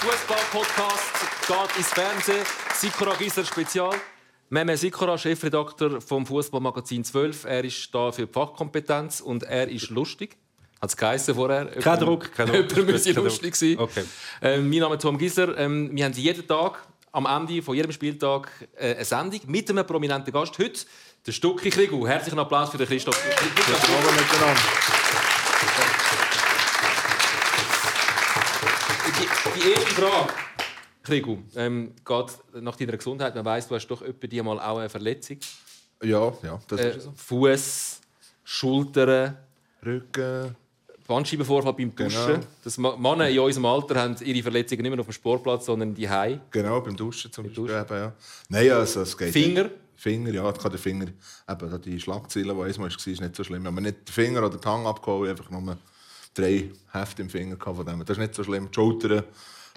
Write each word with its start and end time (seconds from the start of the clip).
Fußball-Podcast 0.00 1.48
geht 1.48 1.76
ins 1.76 1.88
Fernsehen. 1.88 2.46
Sikora 2.74 3.16
Gisler 3.16 3.44
Spezial. 3.44 3.94
Meme 4.48 4.76
Sikora, 4.76 5.18
Chefredakteur 5.18 6.00
vom 6.00 6.24
Fußballmagazin 6.24 7.02
12. 7.02 7.44
Er 7.44 7.64
ist 7.64 7.92
da 7.92 8.12
für 8.12 8.26
die 8.26 8.32
Fachkompetenz 8.32 9.20
und 9.20 9.42
er 9.42 9.68
ist 9.68 9.90
lustig. 9.90 10.36
Hat 10.80 10.90
es 10.90 10.96
geheißen 10.96 11.34
vorher? 11.34 11.66
Kein 11.66 11.98
Druck. 11.98 12.32
Kein 12.32 12.46
Druck. 12.46 12.70
Jemand 12.70 12.92
müsse 12.92 13.10
lustig 13.12 13.56
sein. 13.56 13.76
Okay. 13.76 14.04
Ähm, 14.40 14.70
mein 14.70 14.78
Name 14.78 14.94
ist 14.94 15.02
Tom 15.02 15.18
Gisler. 15.18 15.58
Ähm, 15.58 15.90
wir 15.92 16.04
haben 16.04 16.12
jeden 16.12 16.46
Tag, 16.46 16.86
am 17.10 17.26
Ende 17.26 17.60
von 17.60 17.74
jedem 17.74 17.90
Spieltag, 17.90 18.52
äh, 18.76 18.94
eine 18.94 19.04
Sendung 19.04 19.40
mit 19.48 19.68
einem 19.68 19.84
prominenten 19.84 20.32
Gast. 20.32 20.56
Heute 20.60 20.80
der 21.26 21.32
Stucki 21.32 21.70
Krigu. 21.70 22.06
Herzlichen 22.06 22.38
Applaus 22.38 22.70
für 22.70 22.78
den 22.78 22.86
Christoph. 22.86 23.20
Hallo 23.20 24.12
miteinander. 24.12 24.60
Die, 24.60 24.92
die 24.92 24.97
Frage, 29.98 30.32
Krigu, 31.02 31.38
ähm, 31.56 31.92
geht 32.04 32.62
nach 32.62 32.76
deiner 32.76 32.96
Gesundheit. 32.96 33.34
Man 33.34 33.44
weiss, 33.44 33.66
du 33.68 33.74
hast 33.74 33.86
doch 33.88 34.02
etwa 34.02 34.26
die 34.26 34.40
mal 34.42 34.58
auch 34.60 34.78
eine 34.78 34.88
Verletzung. 34.88 35.38
Ja, 36.02 36.32
ja, 36.42 36.60
das 36.68 36.80
Äh, 36.80 36.96
ist 36.96 37.02
so. 37.04 37.12
Fuß, 37.16 38.00
Schultern, 38.44 39.36
Rücken. 39.84 40.54
Bandscheibenvorfall 41.06 41.72
beim 41.72 41.94
Duschen. 41.96 42.26
Genau. 42.26 42.40
Das 42.62 42.76
Ma- 42.76 42.96
Männer 42.96 43.28
in 43.30 43.38
unserem 43.38 43.64
Alter 43.64 43.94
haben 44.00 44.16
ihre 44.22 44.42
Verletzungen 44.42 44.82
nicht 44.82 44.90
mehr 44.90 45.00
auf 45.00 45.06
dem 45.06 45.12
Sportplatz, 45.12 45.64
sondern 45.66 45.94
die 45.94 46.08
Hause. 46.08 46.40
Genau, 46.50 46.80
beim 46.82 46.94
Duschen 46.96 47.32
zum 47.32 47.44
Beispiel. 47.46 47.64
Duschen. 47.66 47.80
Eben, 47.80 47.94
ja. 47.96 48.12
Nein, 48.50 48.70
also, 48.72 49.00
es 49.00 49.16
geht. 49.16 49.32
Finger? 49.32 49.70
Finger, 49.96 50.30
ja, 50.30 50.48
ich 50.50 50.58
kann 50.58 50.70
den 50.70 50.78
Finger. 50.78 51.06
Eben, 51.48 51.82
die 51.82 51.98
Schlagzeile, 51.98 52.44
die 52.44 52.50
einmal 52.50 52.76
war, 52.78 52.86
ist 52.86 53.06
nicht 53.06 53.34
so 53.36 53.42
schlimm. 53.42 53.66
Aber 53.66 53.80
nicht 53.80 54.06
den 54.06 54.12
Finger 54.12 54.44
oder 54.46 54.58
die 54.58 54.68
Hand 54.68 54.86
abgehauen, 54.86 55.30
einfach 55.30 55.48
nur 55.50 55.78
drei 56.34 56.70
Hefte 56.92 57.22
im 57.22 57.30
Finger 57.30 57.56
gehabt 57.56 57.76
von 57.78 57.86
dem. 57.86 58.00
Das 58.04 58.10
ist 58.16 58.20
nicht 58.20 58.34
so 58.34 58.44
schlimm. 58.44 58.68
Die 58.70 58.74
Schulter, 58.74 59.24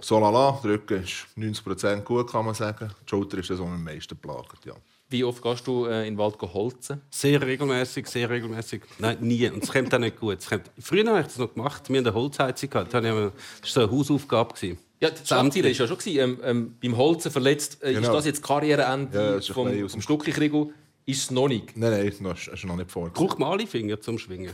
so 0.06 0.20
lala. 0.20 0.60
Der 0.64 0.72
Rücken 0.72 1.04
ist 1.04 1.26
90% 1.38 2.02
gut, 2.02 2.32
kann 2.32 2.46
man 2.46 2.54
sagen. 2.56 2.90
Die 3.06 3.10
Schulter 3.10 3.38
ist 3.38 3.50
das, 3.50 3.60
was 3.60 3.66
am 3.68 3.84
meisten 3.84 4.18
plagt, 4.18 4.66
ja. 4.66 4.74
Wie 5.10 5.24
oft 5.26 5.42
gehst 5.44 5.68
du 5.68 5.86
äh, 5.88 6.08
in 6.08 6.14
den 6.14 6.18
Wald 6.18 6.42
holzen? 6.42 7.02
Sehr 7.10 7.42
regelmäßig, 7.42 8.08
sehr 8.08 8.30
regelmäßig. 8.30 8.82
Nein, 8.98 9.18
nie. 9.20 9.50
Und 9.50 9.62
es 9.62 9.72
kommt 9.72 9.94
auch 9.94 10.00
nicht 10.00 10.18
gut. 10.18 10.38
Kommt... 10.48 10.72
Früher 10.80 11.06
habe 11.10 11.20
ich 11.20 11.26
das 11.28 11.38
noch 11.38 11.54
gemacht. 11.54 11.90
Wir 11.90 11.98
hatten 11.98 12.08
eine 12.08 12.16
Holzheizung. 12.16 12.70
gehabt. 12.70 12.94
Das 12.94 13.04
war 13.04 13.32
so 13.64 13.80
eine 13.82 13.92
Hausaufgabe. 13.92 14.54
Ja, 15.02 15.10
die 15.10 15.26
Schlagzeile 15.28 15.66
war 15.66 15.72
ja 15.72 15.88
schon. 15.88 15.98
Ähm, 16.06 16.40
ähm, 16.44 16.76
beim 16.82 16.96
Holzen 16.96 17.30
verletzt. 17.30 17.84
Äh, 17.84 17.92
Ist 17.92 18.02
Genau. 18.02 18.14
das 18.14 18.26
jetzt 18.26 18.42
Karriereende 18.42 19.18
Ja, 19.18 19.32
das 19.34 19.50
ist 19.50 19.54
vom, 19.54 19.68
aus 19.68 19.74
vom 19.74 19.88
dem- 19.90 20.02
Stucki 20.02 20.32
Krigu? 20.32 20.72
Ist 21.06 21.24
es 21.24 21.32
noch 21.32 21.48
nicht. 21.50 21.76
Nein, 21.76 21.92
nein, 21.92 22.14
das 22.24 22.48
ist 22.48 22.64
noch 22.66 22.78
nicht 22.78 22.90
vor. 22.92 23.10
Braucht 23.10 23.38
man 23.40 23.52
alle 23.52 23.68
Finger 23.68 24.00
zum 24.00 24.18
Schwingen? 24.18 24.54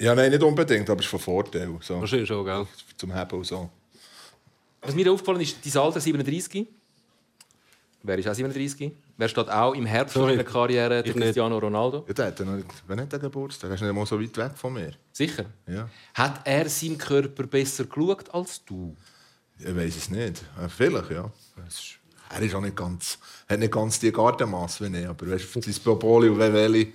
Ja, 0.00 0.14
nein, 0.14 0.30
nicht 0.30 0.42
unbedingt, 0.42 0.90
aber 0.90 0.98
es 0.98 1.06
ist 1.06 1.10
von 1.10 1.20
Vorteil. 1.20 1.74
So. 1.80 2.00
Wahrscheinlich 2.00 2.28
schon, 2.28 2.44
gell? 2.44 2.66
Zum 2.98 3.16
Heben 3.16 3.38
und 3.38 3.46
so. 3.46 3.70
Was 4.82 4.94
mir 4.94 5.10
aufgefallen 5.12 5.40
ist, 5.40 5.56
dein 5.64 5.82
Alter 5.82 6.00
37. 6.00 6.66
Wer 8.04 8.18
ist 8.18 8.28
auch 8.28 8.34
37? 8.34 8.92
Wer 9.16 9.28
steht 9.28 9.48
auch 9.48 9.74
im 9.74 9.86
Herbst 9.86 10.14
Sorry. 10.14 10.32
seiner 10.32 10.42
Karriere? 10.44 10.88
Der 10.88 11.06
Ich 11.06 11.14
nicht. 11.14 11.24
Cristiano 11.24 11.56
Ronaldo. 11.58 12.04
Ja, 12.08 12.14
der 12.14 12.26
hat 12.26 12.38
ja 12.40 12.44
noch 12.44 12.56
nicht, 12.56 12.66
wenn 12.88 12.98
nicht 12.98 13.12
der 13.12 13.20
Geburtstag, 13.20 13.70
er 13.70 13.74
ist 13.76 13.80
nicht 13.82 13.92
mal 13.94 14.04
so 14.06 14.20
weit 14.20 14.36
weg 14.36 14.52
von 14.56 14.72
mir. 14.72 14.90
Sicher. 15.12 15.44
Ja. 15.68 15.88
Hat 16.14 16.40
er 16.44 16.68
seinem 16.68 16.98
Körper 16.98 17.44
besser 17.46 17.84
geschaut 17.84 18.34
als 18.34 18.64
du? 18.64 18.96
Ich 19.60 19.66
weiß 19.76 19.96
es 19.96 20.10
nicht. 20.10 20.42
Äh, 20.60 20.68
Vielleicht, 20.68 21.12
ja. 21.12 21.30
Er 22.34 22.40
ist 22.42 22.54
auch 22.54 22.60
nicht 22.60 22.74
ganz, 22.74 23.18
hat 23.48 23.60
nicht 23.60 23.72
ganz 23.72 24.00
die 24.00 24.10
Gartenmasse 24.10 24.90
wie 24.90 24.98
ich, 24.98 25.06
aber 25.06 25.30
weißt, 25.30 25.54
du, 25.54 25.60
sein 25.60 25.74
Popoli 25.84 26.28
und 26.28 26.38
Weveli 26.40 26.92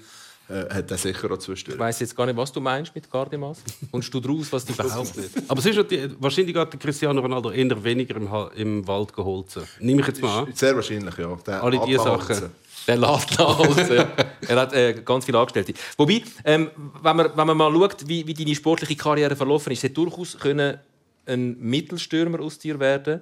äh, 0.50 0.74
hat 0.74 0.90
er 0.92 0.98
sicher 0.98 1.30
auch 1.30 1.34
Ich 1.34 1.40
zwischendurch. 1.40 1.80
weiß 1.80 2.00
jetzt 2.00 2.16
gar 2.16 2.26
nicht, 2.26 2.38
was 2.38 2.52
du 2.52 2.62
meinst 2.62 2.94
mit 2.96 3.10
Gardemas. 3.12 3.60
Kommst 3.92 4.14
du 4.14 4.20
draus, 4.20 4.52
was 4.52 4.66
du 4.66 4.74
Überhaupt 4.74 5.18
nicht. 5.18 5.30
Aber 5.48 5.60
es 5.60 5.66
ist 5.66 5.92
die, 5.92 6.10
wahrscheinlich 6.20 6.54
der 6.54 6.66
Cristiano 6.68 7.20
Ronaldo 7.22 7.52
eher 7.52 7.84
weniger 7.84 8.16
im, 8.16 8.30
im 8.56 8.88
Wald 8.88 9.14
geholzen. 9.14 9.64
Nehme 9.80 10.02
ich 10.02 10.08
jetzt 10.08 10.22
mal 10.22 10.44
an. 10.44 10.54
Sehr 10.54 10.76
wahrscheinlich, 10.76 11.18
ja. 11.18 11.36
Der 11.46 11.64
Alle 11.64 11.80
diese. 11.86 12.04
Sachen. 12.04 12.50
Der 12.88 12.96
lässt 12.98 13.40
aus. 13.40 13.90
ja. 13.90 14.08
Er 14.48 14.56
hat 14.56 14.72
äh, 14.74 15.02
ganz 15.04 15.26
viele 15.26 15.38
Angestellte. 15.40 15.74
Wobei, 15.98 16.24
ähm, 16.46 16.72
wenn, 17.02 17.16
man, 17.18 17.30
wenn 17.36 17.48
man 17.48 17.58
mal 17.58 17.74
schaut, 17.74 18.08
wie, 18.08 18.26
wie 18.26 18.34
deine 18.34 18.56
sportliche 18.56 18.96
Karriere 18.96 19.36
verlaufen 19.36 19.74
ist, 19.74 19.84
hätte 19.84 19.96
durchaus 19.96 20.38
können 20.40 20.78
ein 21.26 21.58
Mittelstürmer 21.60 22.40
aus 22.40 22.58
dir 22.58 22.80
werden 22.80 23.22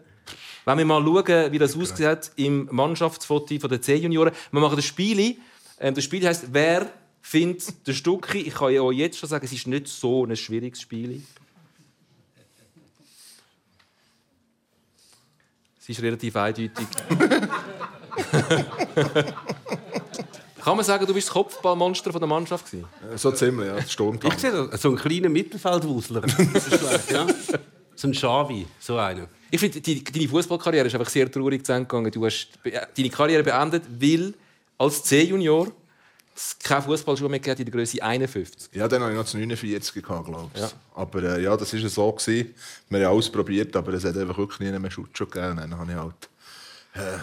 Wenn 0.66 0.78
wir 0.78 0.86
mal 0.86 1.04
schauen, 1.04 1.52
wie 1.52 1.58
das 1.58 1.76
aussieht 1.76 2.32
im 2.36 2.68
Mannschaftsfoto 2.72 3.60
von 3.60 3.70
der 3.70 3.82
C-Junioren. 3.82 4.32
Wir 4.52 4.60
machen 4.62 4.76
das 4.76 4.86
Spiel. 4.86 5.38
Ähm, 5.80 5.96
das 5.96 6.04
Spiel 6.04 6.26
heisst, 6.28 6.46
wer 6.52 6.88
findet 7.26 7.88
den 7.88 7.96
Stucki? 7.96 8.38
Ich 8.40 8.54
kann 8.54 8.72
ja 8.72 8.82
auch 8.82 8.92
jetzt 8.92 9.18
schon 9.18 9.28
sagen, 9.28 9.44
es 9.46 9.52
ist 9.52 9.66
nicht 9.66 9.88
so 9.88 10.26
ein 10.26 10.36
schwieriges 10.36 10.82
Spiel. 10.82 11.24
Es 15.80 15.90
ist 15.90 16.02
relativ 16.02 16.36
eindeutig. 16.36 16.72
Kann 20.64 20.78
man 20.78 20.86
sagen, 20.86 21.06
du 21.06 21.14
bist 21.14 21.28
das 21.28 21.34
Kopfballmonster 21.34 22.12
von 22.12 22.20
der 22.22 22.28
Mannschaft 22.28 22.66
gewesen? 22.66 22.88
Äh, 23.14 23.18
So 23.18 23.32
ziemlich, 23.32 23.68
ja. 23.68 23.76
Das 23.76 23.92
Sturm 23.92 24.20
Ich 24.24 24.34
sehe 24.40 24.52
da 24.52 24.76
so 24.78 24.90
einen 24.90 24.98
kleinen 24.98 25.32
Mittelfeldwusler. 25.32 26.22
Ja? 27.12 27.28
So 27.96 28.08
ein 28.08 28.12
Xavi, 28.12 28.66
so 28.80 28.98
einer. 28.98 29.28
Ich 29.52 29.60
finde, 29.60 29.80
die, 29.80 30.04
deine 30.04 30.28
Fußballkarriere 30.28 30.88
ist 30.88 30.96
einfach 30.96 31.10
sehr 31.10 31.32
traurig 31.32 31.66
zu 31.66 31.72
Ende 31.72 31.86
gegangen. 31.88 32.12
Du 32.12 32.26
hast 32.26 32.50
äh, 32.64 32.82
deine 32.98 33.10
Karriere 33.10 33.44
beendet, 33.44 33.84
weil 34.00 34.34
als 34.78 35.04
C-Junior 35.04 35.72
keine 36.64 36.82
Fußballschuhe 36.82 37.30
mehr 37.30 37.40
hat 37.40 37.60
in 37.60 37.66
der 37.66 37.72
Größe 37.72 38.04
51. 38.04 38.70
Ja, 38.74 38.88
dann 38.88 39.02
hatte 39.02 39.12
ich 39.12 39.18
noch 39.18 39.24
das 39.24 39.34
49 39.34 40.04
gehabt, 40.04 40.26
glaube 40.26 40.50
ich. 40.54 40.62
Ja. 40.62 40.70
Aber 40.94 41.24
äh, 41.24 41.42
ja, 41.42 41.56
das 41.56 41.74
war 41.74 41.90
so. 41.90 42.12
Gewesen. 42.12 42.54
Wir 42.90 43.06
haben 43.06 43.14
alles 43.14 43.30
probiert, 43.30 43.76
aber 43.76 43.94
es 43.94 44.04
hat 44.04 44.18
einfach 44.18 44.38
wirklich 44.38 44.60
nie 44.60 44.78
mehr 44.78 44.92
Schutzschuhe 44.92 45.28
gegeben. 45.28 45.58
Dann 45.58 45.78
habe 45.78 45.92
ich 45.92 45.98
halt 45.98 46.30
äh, 46.94 47.20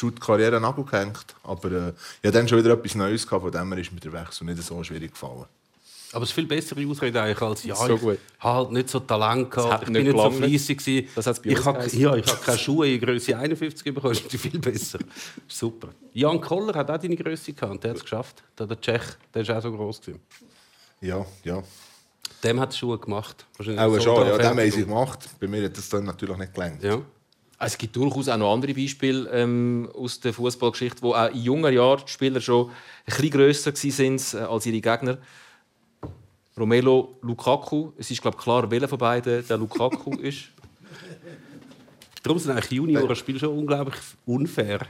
die 0.00 0.50
den 0.50 0.62
Nagel 0.62 0.84
gehängt. 0.84 1.34
Aber 1.42 1.70
äh, 1.70 1.88
ich 2.22 2.28
hatte 2.28 2.38
dann 2.38 2.48
schon 2.48 2.58
wieder 2.58 2.72
etwas 2.72 2.94
Neues 2.94 3.26
gehabt, 3.26 3.42
von 3.42 3.52
dem 3.52 3.72
her 3.72 3.80
ist 3.80 3.92
mir 3.92 4.00
der 4.00 4.12
Wechsel 4.12 4.44
nicht 4.44 4.62
so 4.62 4.82
schwierig 4.82 5.12
gefallen. 5.12 5.46
Aber 6.12 6.24
es 6.24 6.30
ist 6.30 6.34
viel 6.34 6.46
bessere 6.46 6.84
Ausrede 6.88 7.22
eigentlich 7.22 7.40
als 7.40 7.64
ja, 7.64 7.76
So 7.76 7.94
ich 7.94 8.02
habe 8.02 8.18
halt 8.40 8.72
nicht 8.72 8.88
so 8.88 8.98
Talent 9.00 9.50
gehabt, 9.50 9.82
ich 9.82 9.92
bin 9.92 10.04
nicht 10.04 10.12
nicht 10.12 10.22
so 10.22 10.28
gelangt. 10.28 10.44
fleissig 10.44 10.86
ich 11.44 11.64
habe, 11.64 11.88
ja, 11.96 12.16
ich 12.16 12.26
habe 12.26 12.40
keine 12.44 12.58
Schuhe 12.58 12.92
in 12.94 13.00
Größe 13.00 13.36
51 13.36 13.94
bekommen, 13.94 14.14
das 14.14 14.22
ist 14.34 14.40
viel 14.42 14.58
besser. 14.58 14.98
Super. 15.46 15.90
Jan 16.12 16.40
Koller 16.40 16.74
hat 16.74 16.90
auch 16.90 16.98
deine 16.98 17.16
Größe 17.16 17.52
gehabt 17.52 17.72
und 17.72 17.84
der 17.84 17.90
hat 17.90 17.98
es 17.98 18.02
geschafft. 18.02 18.42
Der, 18.58 18.66
der 18.66 18.80
Tschech, 18.80 19.02
der 19.32 19.42
ist 19.42 19.50
auch 19.50 19.62
so 19.62 19.70
groß 19.70 20.00
gewesen. 20.00 20.20
Ja, 21.00 21.24
ja. 21.44 21.62
Dem 22.42 22.58
hat 22.58 22.70
es 22.70 22.78
Schuhe 22.78 22.98
gemacht. 22.98 23.46
Wahrscheinlich 23.56 23.80
Auch 23.80 23.94
so 23.94 24.00
schon, 24.00 24.26
ja, 24.26 24.38
dem 24.38 24.46
haben 24.58 24.70
sie 24.70 24.84
gemacht. 24.84 25.28
Bei 25.38 25.46
mir 25.46 25.64
hat 25.64 25.76
das 25.76 25.88
dann 25.88 26.04
natürlich 26.04 26.36
nicht 26.38 26.54
gelangt. 26.54 26.82
Ja. 26.82 27.00
Es 27.62 27.76
gibt 27.76 27.94
durchaus 27.94 28.28
auch 28.28 28.38
noch 28.38 28.54
andere 28.54 28.72
Beispiele 28.72 29.28
ähm, 29.30 29.88
aus 29.94 30.18
der 30.18 30.32
Fußballgeschichte, 30.32 31.02
wo 31.02 31.12
auch 31.12 31.28
in 31.28 31.42
jungen 31.42 31.72
Jahren 31.72 32.02
die 32.06 32.10
Spieler 32.10 32.40
schon 32.40 32.68
ein 32.68 32.72
bisschen 33.04 33.30
grösser 33.30 33.72
waren 33.74 34.16
äh, 34.16 34.46
als 34.46 34.66
ihre 34.66 34.80
Gegner. 34.80 35.18
Romelo 36.58 37.18
Lukaku. 37.22 37.92
Es 37.96 38.10
ist 38.10 38.20
glaube 38.20 38.36
ich, 38.38 38.42
klar, 38.42 38.70
welcher 38.70 38.88
von 38.88 38.98
beiden 38.98 39.46
der 39.46 39.56
Lukaku 39.56 40.14
ist. 40.20 40.50
Darum 42.22 42.38
sind 42.38 42.52
eigentlich 42.52 42.70
Juniorenspiele 42.72 43.38
schon 43.38 43.56
unglaublich 43.56 43.96
unfair. 44.26 44.86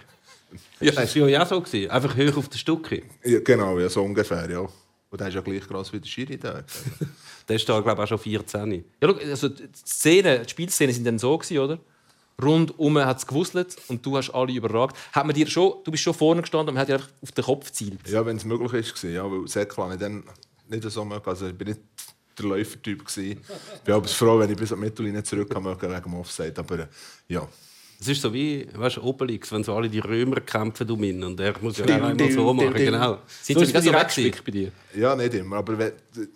Ja, 0.81 0.93
das 0.93 1.15
war 1.16 1.28
ja 1.28 1.43
auch 1.43 1.47
so. 1.47 1.60
Gewesen. 1.60 1.91
Einfach 1.91 2.16
hoch 2.16 2.37
auf 2.38 2.49
den 2.49 2.59
Stücke. 2.59 3.03
Ja, 3.25 3.41
genau, 3.41 3.78
ja, 3.78 3.88
so 3.88 4.03
ungefähr, 4.03 4.50
ja. 4.50 4.60
Und 5.10 5.20
der 5.20 5.28
ist 5.28 5.34
ja 5.34 5.41
gleich 5.41 5.66
groß 5.66 5.93
wie 5.93 6.00
der 6.00 6.09
Schiri 6.09 6.38
da. 6.38 6.62
Der 7.49 7.56
ist 7.56 7.69
da, 7.69 7.81
glaube 7.81 8.00
ich, 8.00 8.04
auch 8.04 8.09
schon 8.09 8.19
14. 8.19 8.72
Ja, 8.72 8.81
schau, 9.03 9.15
also 9.15 9.49
die, 9.49 9.69
Szenen, 9.75 10.44
die 10.44 10.49
Spielszenen 10.49 10.94
sind 10.94 11.04
dann 11.04 11.19
so 11.19 11.37
gewesen, 11.37 11.59
oder? 11.59 11.81
Rundum 12.41 12.99
hat 12.99 13.19
es 13.19 13.26
gewusselt 13.26 13.76
und 13.88 14.06
du 14.06 14.16
hast 14.16 14.31
alle 14.31 14.53
überragt. 14.53 14.97
Hat 15.12 15.26
man 15.26 15.34
dir 15.34 15.49
schon, 15.49 15.75
du 15.82 15.91
bist 15.91 16.04
schon 16.04 16.15
vorne 16.15 16.43
gestanden 16.43 16.69
und 16.69 16.75
man 16.75 16.82
hat 16.82 16.88
dir 16.88 16.94
einfach 16.94 17.10
auf 17.22 17.32
den 17.32 17.44
Kopf 17.44 17.66
gezielt. 17.66 18.09
Ja, 18.09 18.25
wenn 18.25 18.37
es 18.37 18.44
möglich 18.44 18.73
ist, 18.73 19.02
war, 19.02 19.11
ja, 19.11 19.31
weil 19.31 19.49
Säckl 19.49 19.82
habe 19.82 19.94
ich 19.94 20.00
dann 20.00 20.23
nicht 20.70 20.90
so 20.90 21.05
mögen. 21.05 21.26
Also 21.28 21.49
ich 21.49 21.55
bin 21.55 21.69
nicht 21.69 21.81
der 22.38 22.46
Läufertyp. 22.46 23.05
gewesen. 23.05 23.40
Ich 23.76 23.81
bin 23.82 23.94
aber 23.94 24.08
froh, 24.08 24.38
wenn 24.38 24.50
ich 24.50 24.56
bis 24.56 24.72
an 24.72 24.78
die 24.81 24.84
Mittellinie 24.87 25.22
zurück 25.22 25.50
kann, 25.50 25.62
mögen 25.62 25.90
wegen 25.90 26.02
dem 26.02 26.14
Offside. 26.14 26.55
Aber 26.56 26.78
äh, 26.81 26.87
ja, 27.28 27.46
Es 28.00 28.08
ist 28.08 28.22
so 28.22 28.32
wie 28.32 28.67
weißt, 28.72 28.96
du, 28.96 29.02
Obelix, 29.02 29.52
wenn 29.52 29.62
so 29.64 29.75
alle 29.75 29.88
die 29.88 29.99
Römer 29.99 30.40
kämpfen 30.40 30.90
um 30.90 31.02
ihn 31.05 31.22
und 31.22 31.38
er 31.40 31.55
muss 31.61 31.78
ja 31.78 31.84
auch 31.84 31.90
einmal 31.90 32.31
so 32.32 32.52
machen. 32.55 32.72
Genau. 32.75 33.19
Sind 33.43 33.58
so 33.58 33.64
so 33.64 33.72
bei 33.72 33.81
dir 33.81 33.90
auch 33.96 34.00
weggespickt 34.00 34.44
bei 34.44 34.52
dir? 34.52 34.72
ja 34.94 35.14
nicht 35.17 35.34
immer. 35.34 35.56
Aber 35.56 35.76
wenn 35.78 35.93
du 36.14 36.26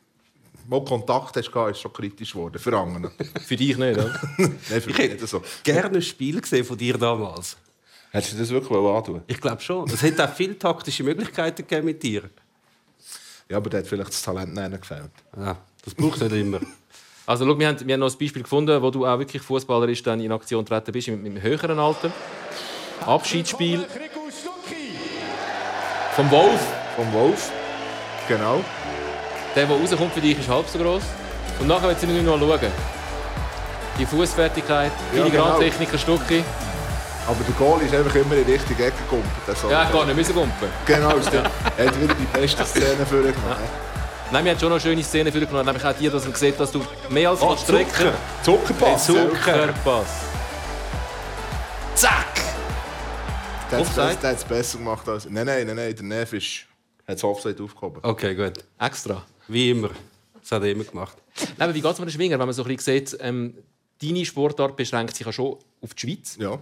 mal 0.68 0.84
Kontakt 0.84 1.36
hast, 1.36 1.48
ist 1.48 1.54
es 1.54 1.80
schon 1.80 1.92
kritisch 1.92 2.32
geworden. 2.32 2.58
Für 2.58 2.76
andere. 2.76 3.12
Für 3.46 3.56
dich 3.56 3.76
nicht, 3.76 3.98
oder? 3.98 4.20
Nein, 4.38 4.52
für 4.68 4.76
Ich 4.78 4.86
mich 4.86 4.98
hätte 4.98 5.14
nicht 5.16 5.28
so. 5.28 5.42
gerne 5.62 5.96
ein 5.96 6.02
Spiel 6.02 6.40
gesehen 6.40 6.64
von 6.64 6.76
dir 6.76 6.98
damals. 6.98 7.56
Hättest 8.10 8.34
du 8.34 8.38
das 8.38 8.50
wirklich 8.50 8.78
antun 8.78 9.22
Ich 9.26 9.40
glaube 9.40 9.60
schon. 9.60 9.88
Es 9.90 10.00
hätte 10.02 10.24
auch 10.28 10.32
viele 10.34 10.56
taktische 10.58 11.02
Möglichkeiten 11.02 11.66
gegeben 11.66 11.86
mit 11.86 12.02
dir. 12.02 12.30
Ja, 13.50 13.58
aber 13.58 13.70
der 13.70 13.80
hat 13.80 13.86
vielleicht 13.86 14.08
das 14.10 14.22
Talent 14.22 14.54
nicht 14.54 14.80
gefällt. 14.80 15.10
Ja, 15.36 15.56
das 15.84 15.94
braucht 15.94 16.20
nicht 16.20 16.32
immer. 16.32 16.60
Also, 17.26 17.46
schau, 17.46 17.58
wir, 17.58 17.68
haben, 17.68 17.86
wir 17.86 17.92
haben 17.94 18.00
noch 18.00 18.12
ein 18.12 18.18
Beispiel 18.18 18.42
gefunden, 18.42 18.82
wo 18.82 18.90
du 18.90 19.06
auch 19.06 19.18
wirklich 19.18 19.42
Fußballerisch 19.42 20.02
dann 20.02 20.20
in 20.20 20.32
Aktion 20.32 20.64
treten 20.66 20.92
bist, 20.92 21.08
mit 21.08 21.20
einem 21.20 21.40
höheren 21.40 21.78
Alter. 21.78 22.10
Abschiedsspiel 23.06 23.84
vom 26.14 26.30
Wolf. 26.30 26.60
Vom 26.96 27.12
Wolf. 27.12 27.50
Genau. 28.28 28.62
Der, 29.56 29.66
der 29.66 29.76
rauskommt 29.76 30.12
für 30.12 30.20
dich, 30.20 30.38
ist 30.38 30.48
halb 30.48 30.68
so 30.68 30.78
groß. 30.78 31.02
Und 31.60 31.68
nachher 31.68 31.88
wird 31.88 32.00
sie 32.00 32.06
nicht 32.06 32.24
noch 32.24 32.38
schauen. 32.38 32.70
die 33.98 34.06
Fußfertigkeit, 34.06 34.92
Ja, 35.14 35.24
Filigrantechniker 35.24 35.98
Stucki. 35.98 36.44
Aber 37.26 37.42
der 37.42 37.54
Goal 37.54 37.80
ist 37.82 37.94
einfach 37.94 38.14
immer 38.16 38.36
in 38.36 38.44
die 38.44 38.52
richtige 38.52 38.84
Ecke 38.86 38.96
gekommen. 39.04 39.24
Ja, 39.70 39.90
gar 39.90 40.04
nicht 40.06 40.16
müssen 40.16 40.34
kumpen. 40.34 40.68
Genau. 40.86 41.16
Er 41.76 41.86
hat 41.86 42.00
wieder 42.00 42.14
die 42.14 42.38
beste 42.38 42.64
Szene 42.64 43.06
für 43.06 43.20
ihn 43.26 43.32
gemacht. 43.32 43.60
Nein, 44.30 44.44
wir 44.44 44.52
haben 44.52 44.58
schon 44.58 44.68
noch 44.68 44.76
eine 44.76 44.80
schöne 44.80 45.02
Szene 45.02 45.30
für 45.32 45.40
genommen, 45.40 45.64
nämlich 45.66 45.84
auch 45.84 45.92
die, 45.94 46.08
dass 46.10 46.24
man 46.24 46.34
sieht, 46.34 46.58
dass 46.58 46.70
du 46.72 46.82
mehr 47.10 47.30
als 47.30 47.40
Oh. 47.40 47.54
Zucker. 47.54 48.12
Zuckerpass. 48.42 49.06
Zuckerpass. 49.06 50.06
Zack! 51.94 52.26
Der 53.70 53.78
hat 53.86 54.24
es- 54.24 54.44
besser 54.44 54.78
gemacht 54.78 55.08
als... 55.08 55.24
Nein, 55.28 55.46
nein, 55.46 55.66
nein, 55.66 55.76
nein. 55.76 55.94
Der 55.94 56.04
Neff 56.04 56.32
ist... 56.32 56.64
hat 57.06 57.16
das 57.16 57.24
Offside 57.24 57.62
aufgehoben. 57.62 58.00
Okay, 58.02 58.34
gut. 58.34 58.64
Extra. 58.78 59.22
Wie 59.48 59.70
immer. 59.70 59.90
Das 60.40 60.52
hat 60.52 60.62
er 60.62 60.70
immer 60.70 60.84
gemacht. 60.84 61.16
Nein, 61.40 61.68
aber 61.68 61.74
wie 61.74 61.80
geht 61.80 61.92
es 61.92 61.98
mit 61.98 62.08
den 62.08 62.12
Schwingern, 62.12 62.38
wenn 62.40 62.46
man 62.46 62.54
so 62.54 62.62
ein 62.64 62.76
bisschen 62.76 63.06
sieht, 63.06 63.16
ähm, 63.20 63.54
deine 64.02 64.24
Sportart 64.24 64.76
beschränkt 64.76 65.16
sich 65.16 65.24
ja 65.26 65.32
schon 65.32 65.56
auf 65.80 65.94
die 65.94 66.00
Schweiz. 66.00 66.36
Ja. 66.38 66.58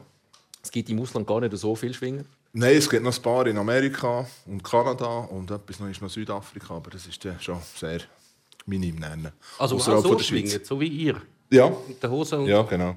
Es 0.62 0.70
gibt 0.70 0.88
im 0.90 1.00
Ausland 1.00 1.26
gar 1.26 1.40
nicht 1.40 1.56
so 1.56 1.74
viele 1.74 1.94
Schwinger. 1.94 2.24
Nein, 2.52 2.76
es 2.76 2.88
gibt 2.88 3.02
noch 3.02 3.16
ein 3.16 3.22
paar 3.22 3.46
in 3.46 3.56
Amerika 3.56 4.26
und 4.46 4.62
Kanada 4.62 5.20
und 5.20 5.50
etwas 5.50 5.80
noch 5.80 5.88
ist 5.88 6.02
noch 6.02 6.10
Südafrika, 6.10 6.74
aber 6.74 6.90
das 6.90 7.06
ist 7.06 7.24
dann 7.24 7.40
schon 7.40 7.58
sehr 7.74 8.00
minim 8.66 8.96
nennen. 8.96 9.32
Also 9.58 9.76
auch 9.76 9.80
so 9.80 10.02
von 10.02 10.16
der 10.18 10.24
Schweiz. 10.24 10.50
schwingen, 10.50 10.64
so 10.64 10.80
wie 10.80 10.88
ihr. 10.88 11.20
Ja, 11.50 11.70
Mit 11.88 12.02
der 12.02 12.10
Hose 12.10 12.38
und 12.38 12.46
ja, 12.46 12.62
genau. 12.62 12.96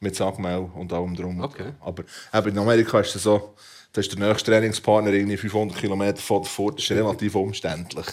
Mit 0.00 0.16
Sackmehl 0.16 0.70
und 0.74 0.92
allem 0.92 1.14
drum. 1.14 1.40
Okay. 1.40 1.72
Aber 1.80 2.04
eben 2.32 2.48
in 2.48 2.58
Amerika 2.58 3.00
ist 3.00 3.14
es 3.14 3.22
so, 3.24 3.54
da 3.92 4.00
ist 4.00 4.12
der 4.12 4.26
nächste 4.26 4.50
Trainingspartner 4.50 5.12
irgendwie 5.12 5.36
500 5.36 5.78
Kilometer 5.78 6.18
von 6.20 6.42
der 6.42 6.50
Fort. 6.50 6.78
Das 6.78 6.84
ist 6.84 6.90
relativ 6.90 7.34
umständlich. 7.34 8.06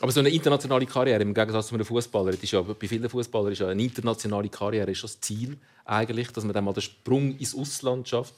Aber 0.00 0.12
so 0.12 0.20
eine 0.20 0.28
internationale 0.28 0.86
Karriere, 0.86 1.22
im 1.22 1.34
Gegensatz 1.34 1.68
zu 1.68 1.74
einem 1.74 1.84
Fußballer, 1.84 2.30
ist 2.30 2.52
ja, 2.52 2.62
bei 2.62 2.86
vielen 2.86 3.08
Fußballern 3.08 3.52
ist 3.52 3.58
ja 3.58 3.68
eine 3.68 3.82
internationale 3.82 4.48
Karriere 4.48 4.90
ist 4.92 4.98
schon 4.98 5.08
das 5.08 5.20
Ziel 5.20 5.58
eigentlich, 5.84 6.30
dass 6.32 6.44
man 6.44 6.52
dann 6.52 6.64
mal 6.64 6.72
den 6.72 6.82
Sprung 6.82 7.36
ins 7.36 7.54
Ausland 7.56 8.08
schafft. 8.08 8.34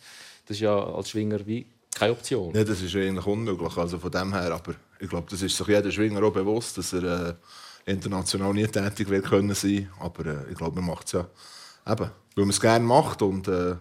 Das 0.46 0.56
ist 0.56 0.62
ja 0.62 0.74
als 0.74 1.10
Schwinger 1.10 1.46
wie 1.46 1.66
keine 1.94 2.12
Option. 2.12 2.54
Ja, 2.54 2.64
das 2.64 2.80
ist 2.80 2.94
eigentlich 2.94 3.26
unmöglich. 3.26 3.76
Also 3.76 3.98
von 3.98 4.10
dem 4.10 4.32
her, 4.32 4.52
aber 4.52 4.74
ich 4.98 5.08
glaube, 5.08 5.26
das 5.30 5.42
ist 5.42 5.56
sich 5.56 5.66
jeder 5.66 5.90
Schwinger 5.90 6.22
auch 6.22 6.32
bewusst, 6.32 6.78
dass 6.78 6.94
er 6.94 7.30
äh, 7.30 7.34
international 7.92 8.54
nie 8.54 8.66
tätig 8.66 9.08
wird 9.10 9.26
können 9.26 9.54
sein. 9.54 9.90
Aber 9.98 10.26
äh, 10.26 10.50
ich 10.50 10.56
glaube, 10.56 10.76
man 10.76 10.86
macht 10.86 11.06
es 11.06 11.12
ja 11.12 11.26
eben, 11.86 12.10
weil 12.36 12.44
man 12.44 12.50
es 12.50 12.60
gerne 12.60 12.84
macht 12.84 13.20
und 13.20 13.48
äh, 13.48 13.50
dann 13.50 13.80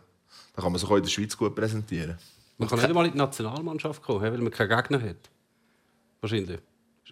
kann 0.56 0.72
man 0.72 0.80
sich 0.80 0.90
auch 0.90 0.98
in 0.98 1.04
der 1.04 1.10
Schweiz 1.10 1.38
gut 1.38 1.56
präsentieren. 1.56 2.18
Man 2.58 2.68
kann 2.68 2.80
nicht 2.80 2.90
einmal 2.90 3.06
in 3.06 3.14
die 3.14 3.18
Nationalmannschaft 3.18 4.02
kommen, 4.02 4.22
weil 4.22 4.38
man 4.38 4.52
keinen 4.52 4.70
Gegner 4.70 5.02
hat. 5.02 5.30
Wahrscheinlich. 6.20 6.60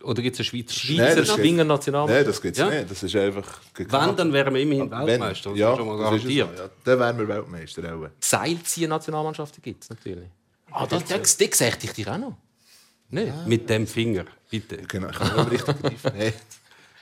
Oder 0.04 0.22
gibt 0.22 0.36
es 0.36 0.40
eine 0.40 0.46
Schweizer 0.46 0.74
Schweizer 0.74 1.04
Nein, 1.04 1.16
das 1.18 1.28
geht- 1.28 1.36
Schwinger-Nationalmannschaft. 1.38 2.18
Nein, 2.20 2.26
das 2.28 2.42
gibt 2.42 2.58
es 2.58 2.60
Ja. 2.60 2.70
nicht. 2.70 2.92
Das 2.92 3.04
ist 3.04 3.16
einfach... 3.16 3.60
Wenn, 3.76 4.16
dann 4.16 4.34
wären 4.34 4.54
wir 4.54 4.62
immerhin 4.62 4.92
Weltmeister. 4.92 5.50
Das 5.50 5.60
ja, 5.60 5.72
ist 5.72 5.78
schon 5.78 5.88
mal 5.88 5.98
das 5.98 6.04
garantiert. 6.04 6.50
so, 6.58 6.64
ja. 6.64 6.70
Dann 6.84 7.00
wären 7.00 7.18
wir 7.18 7.28
Weltmeister. 7.28 7.96
Auch. 7.96 8.08
Seilziehen-Nationalmannschaften 8.20 9.62
gibt 9.62 9.84
es 9.84 9.90
natürlich. 9.90 10.30
Ah, 10.72 10.86
das, 10.86 11.04
das, 11.06 11.38
das 11.38 11.58
sehe 11.58 11.70
ich 11.70 11.76
dich 11.94 12.08
auch 12.08 12.18
noch. 12.18 12.38
Nicht? 13.10 13.34
Mit 13.48 13.70
dem 13.70 13.88
Finger, 13.88 14.26
bitte. 14.50 14.78
Genau, 14.78 15.10
ich 15.10 15.20
mehr 15.20 15.52
richtig 15.52 15.82
greifen. 15.82 16.12
Nein. 16.18 16.34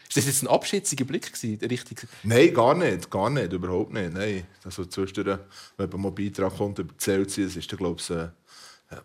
Ist 0.07 0.18
das 0.18 0.25
jetzt 0.27 0.44
ein 0.44 0.47
abschätziger 0.47 1.03
Blick 1.03 1.33
gewesen? 1.33 1.65
Richtig. 1.65 2.07
Nein, 2.24 2.53
gar 2.53 2.75
nicht. 2.75 3.09
Gar 3.09 3.30
nicht. 3.31 3.51
Überhaupt 3.51 3.92
nicht. 3.92 4.13
Nein. 4.13 4.45
Also 4.63 4.86
zwischendurch, 4.86 5.39
wenn 5.77 5.89
man 5.89 6.01
mal 6.01 6.12
Beitrag 6.12 6.56
kommt 6.56 6.77
über 6.80 6.94
die 6.94 6.97
Celsius, 7.00 7.56
ist 7.56 7.75
glaube 7.75 8.00
ich, 8.00 8.13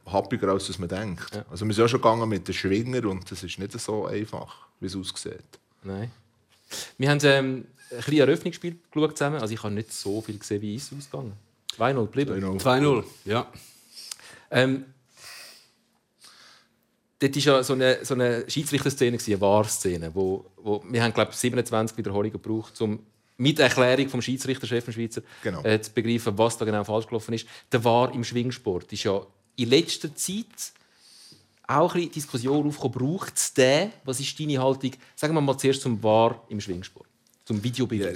happiger, 0.06 0.48
als 0.48 0.78
man 0.78 0.88
denkt. 0.88 1.30
Also 1.50 1.66
wir 1.66 1.74
sind 1.74 1.82
ja 1.84 1.88
schon 1.88 2.00
gegangen 2.00 2.28
mit 2.28 2.46
den 2.46 2.54
Schwinger 2.54 3.04
und 3.08 3.30
das 3.30 3.42
ist 3.42 3.58
nicht 3.58 3.72
so 3.78 4.06
einfach, 4.06 4.66
wie 4.80 4.86
es 4.86 4.96
aussieht. 4.96 5.42
Nein. 5.82 6.10
Wir 6.98 7.10
haben 7.10 7.20
ähm, 7.24 7.66
ein 7.90 7.96
bisschen 7.96 8.18
Eröffnungsspiel 8.18 8.76
geschaut 8.90 9.18
zusammen. 9.18 9.40
Also 9.40 9.54
ich 9.54 9.62
habe 9.62 9.74
nicht 9.74 9.92
so 9.92 10.20
viel 10.20 10.38
gesehen, 10.38 10.62
wie 10.62 10.76
es 10.76 10.90
ausgegangen. 10.96 11.32
2-0 11.76 11.94
geblieben. 12.06 12.58
2-0, 12.58 13.04
ja. 13.24 13.46
Ähm, 14.50 14.84
dort 17.18 17.36
war 17.36 17.42
ja 17.42 17.62
so 17.62 17.72
eine, 17.74 18.04
so 18.04 18.14
eine 18.14 18.44
Schiedsrichterszene, 18.48 19.18
eine 19.24 19.40
Wahrszene, 19.40 20.14
wo, 20.14 20.46
wo 20.56 20.82
wir 20.88 21.02
haben, 21.02 21.14
glaube 21.14 21.30
ich, 21.32 21.36
27 21.38 21.96
Wiederholungen 21.96 22.32
gebraucht, 22.32 22.80
um 22.80 23.00
mit 23.36 23.58
Erklärung 23.58 24.08
vom 24.08 24.20
Schiedsrichter, 24.20 24.66
Chef 24.66 24.84
vom 24.84 24.92
Schweizer, 24.92 25.22
Genau. 25.42 25.62
äh, 25.64 25.80
zu 25.80 25.92
begreifen, 25.92 26.36
was 26.36 26.58
da 26.58 26.64
genau 26.66 26.84
falsch 26.84 27.06
gelaufen 27.06 27.32
ist. 27.32 27.46
Der 27.72 27.82
War 27.84 28.12
im 28.12 28.22
Schwingsport 28.22 28.92
ist 28.92 29.04
ja 29.04 29.22
in 29.56 29.68
letzter 29.68 30.14
Zeit 30.14 30.72
auch 31.66 31.94
ein 31.94 32.10
Diskussion 32.10 32.66
aufgekommen, 32.66 33.16
braucht 33.16 33.36
es 33.36 33.54
den? 33.54 33.92
Was 34.04 34.20
ist 34.20 34.38
deine 34.38 34.58
Haltung? 34.58 34.92
Sagen 35.14 35.34
wir 35.34 35.40
mal 35.40 35.56
zuerst 35.56 35.82
zum 35.82 36.02
War 36.02 36.44
im 36.48 36.60
Schwingsport, 36.60 37.06
zum 37.44 37.62
Videobild. 37.62 38.02
Ja, 38.02 38.10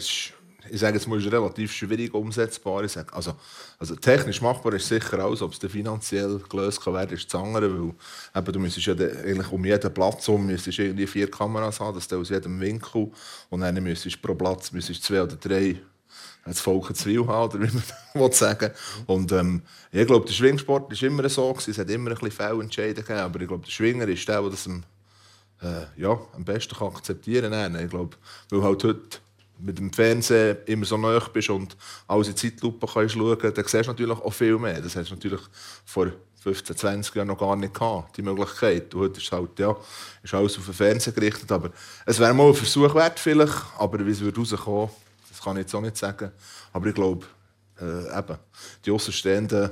ich 0.70 0.80
sage 0.80 0.96
es 0.96 1.06
ist 1.06 1.32
relativ 1.32 1.72
schwierig 1.72 2.14
umsetzbar. 2.14 2.86
Sage, 2.88 3.12
also, 3.12 3.34
also 3.78 3.96
technisch 3.96 4.40
machbar 4.40 4.74
ist 4.74 4.88
sicher 4.88 5.18
alles, 5.18 5.42
ob 5.42 5.52
es 5.52 5.70
finanziell 5.70 6.40
gelöst 6.48 6.80
kann 6.80 6.94
werden, 6.94 7.16
ist 7.16 7.32
das 7.32 7.40
andere, 7.40 7.70
weil 7.70 7.94
eben, 8.34 8.52
du 8.52 8.58
müsstest 8.58 8.86
ja 8.86 8.94
eigentlich 8.94 9.52
um 9.52 9.64
jeden 9.64 9.92
Platz 9.92 10.28
um 10.28 10.46
müsstest 10.46 10.78
irgendwie 10.78 11.06
vier 11.06 11.30
Kameras 11.30 11.80
haben, 11.80 11.94
das 11.94 12.12
aus 12.12 12.30
jedem 12.30 12.60
Winkel 12.60 13.10
und 13.50 13.60
dann 13.60 13.82
müsstest 13.82 14.16
du 14.16 14.20
pro 14.20 14.34
Platz 14.34 14.72
müsstest 14.72 15.04
zwei 15.04 15.22
oder 15.22 15.36
drei 15.36 15.80
das 16.44 16.60
Volk 16.60 16.94
zu 16.96 17.04
viel 17.04 17.26
haben, 17.26 17.54
oder 17.54 17.62
wie 17.68 17.74
man 17.74 17.82
will 18.14 18.32
sagen 18.32 18.70
Und 19.06 19.32
ähm, 19.32 19.62
ich 19.92 20.06
glaube, 20.06 20.26
der 20.26 20.32
Schwingsport 20.32 20.90
war 20.90 21.08
immer 21.08 21.28
so, 21.28 21.56
es 21.66 21.78
hat 21.78 21.90
immer 21.90 22.10
ein 22.10 22.16
bisschen 22.16 22.32
Fehlentscheide 22.32 23.02
gegeben, 23.02 23.20
aber 23.20 23.40
ich 23.40 23.48
glaube, 23.48 23.64
der 23.64 23.72
Schwinger 23.72 24.08
ist 24.08 24.28
der, 24.28 24.40
der 24.40 24.50
das 24.50 24.66
am, 24.66 24.84
äh, 25.62 26.00
ja, 26.00 26.18
am 26.34 26.44
besten 26.44 26.76
kann 26.76 26.88
akzeptieren 26.88 27.52
kann. 27.52 27.82
Ich 27.82 27.90
glaube, 27.90 28.16
weil 28.50 28.62
halt 28.62 28.84
heute 28.84 29.18
mit 29.58 29.78
dem 29.78 29.92
Fernsehen 29.92 30.58
immer 30.66 30.84
so 30.84 30.96
nah 30.96 31.18
bist 31.32 31.48
und 31.48 31.76
alles 32.08 32.28
in 32.28 32.36
Zeitlupe 32.36 32.86
kannst 32.86 33.14
schauen, 33.14 33.38
dann 33.40 33.54
siehst 33.54 33.86
du 33.86 33.90
natürlich 33.90 34.18
auch 34.18 34.32
viel 34.32 34.58
mehr. 34.58 34.80
Das 34.80 34.96
hast 34.96 35.10
du 35.10 35.14
natürlich 35.14 35.40
vor 35.84 36.10
15, 36.44 36.76
20 36.76 37.14
Jahren 37.14 37.28
noch 37.28 37.38
gar 37.38 37.56
nicht 37.56 37.72
gehabt, 37.72 38.16
die 38.16 38.22
Möglichkeit. 38.22 38.94
Und 38.94 39.00
heute 39.00 39.20
ist 39.20 39.32
halt, 39.32 39.58
ja, 39.58 39.74
ist 40.22 40.34
alles 40.34 40.58
auf 40.58 40.66
den 40.66 40.74
Fernsehen 40.74 41.14
gerichtet. 41.14 41.50
Aber 41.50 41.70
es 42.04 42.18
wäre 42.18 42.34
mal 42.34 42.48
ein 42.48 42.54
Versuch 42.54 42.94
wert 42.94 43.18
vielleicht, 43.18 43.54
aber 43.78 44.04
wie 44.04 44.10
es 44.10 44.20
würde 44.20 44.40
das 44.40 44.66
kann 45.44 45.56
ich 45.56 45.62
jetzt 45.62 45.74
auch 45.74 45.80
nicht 45.80 45.96
sagen. 45.96 46.32
Aber 46.72 46.86
ich 46.86 46.94
glaube, 46.94 47.26
äh, 47.80 48.18
eben, 48.18 48.38
die 48.84 48.90
Außenstehenden 48.90 49.70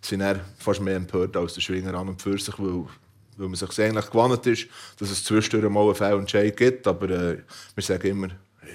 sind 0.00 0.20
eher 0.20 0.40
fast 0.58 0.80
mehr 0.80 0.96
empört 0.96 1.36
als 1.36 1.54
der 1.54 1.60
Schwinger 1.60 1.94
an 1.94 2.08
und 2.08 2.20
für 2.20 2.38
sich, 2.38 2.58
weil, 2.58 2.84
weil 3.36 3.48
man 3.48 3.54
sich 3.54 3.80
eigentlich 3.80 4.06
gewohnt 4.06 4.46
ist, 4.46 4.66
dass 4.98 5.10
es 5.10 5.24
zwischendurch 5.24 5.70
mal 5.72 5.84
einen 5.84 5.94
Fehlentscheid 5.94 6.56
gibt. 6.56 6.86
Aber 6.86 7.08
äh, 7.10 7.38
wir 7.74 7.82
sagen 7.82 8.08
immer, 8.08 8.28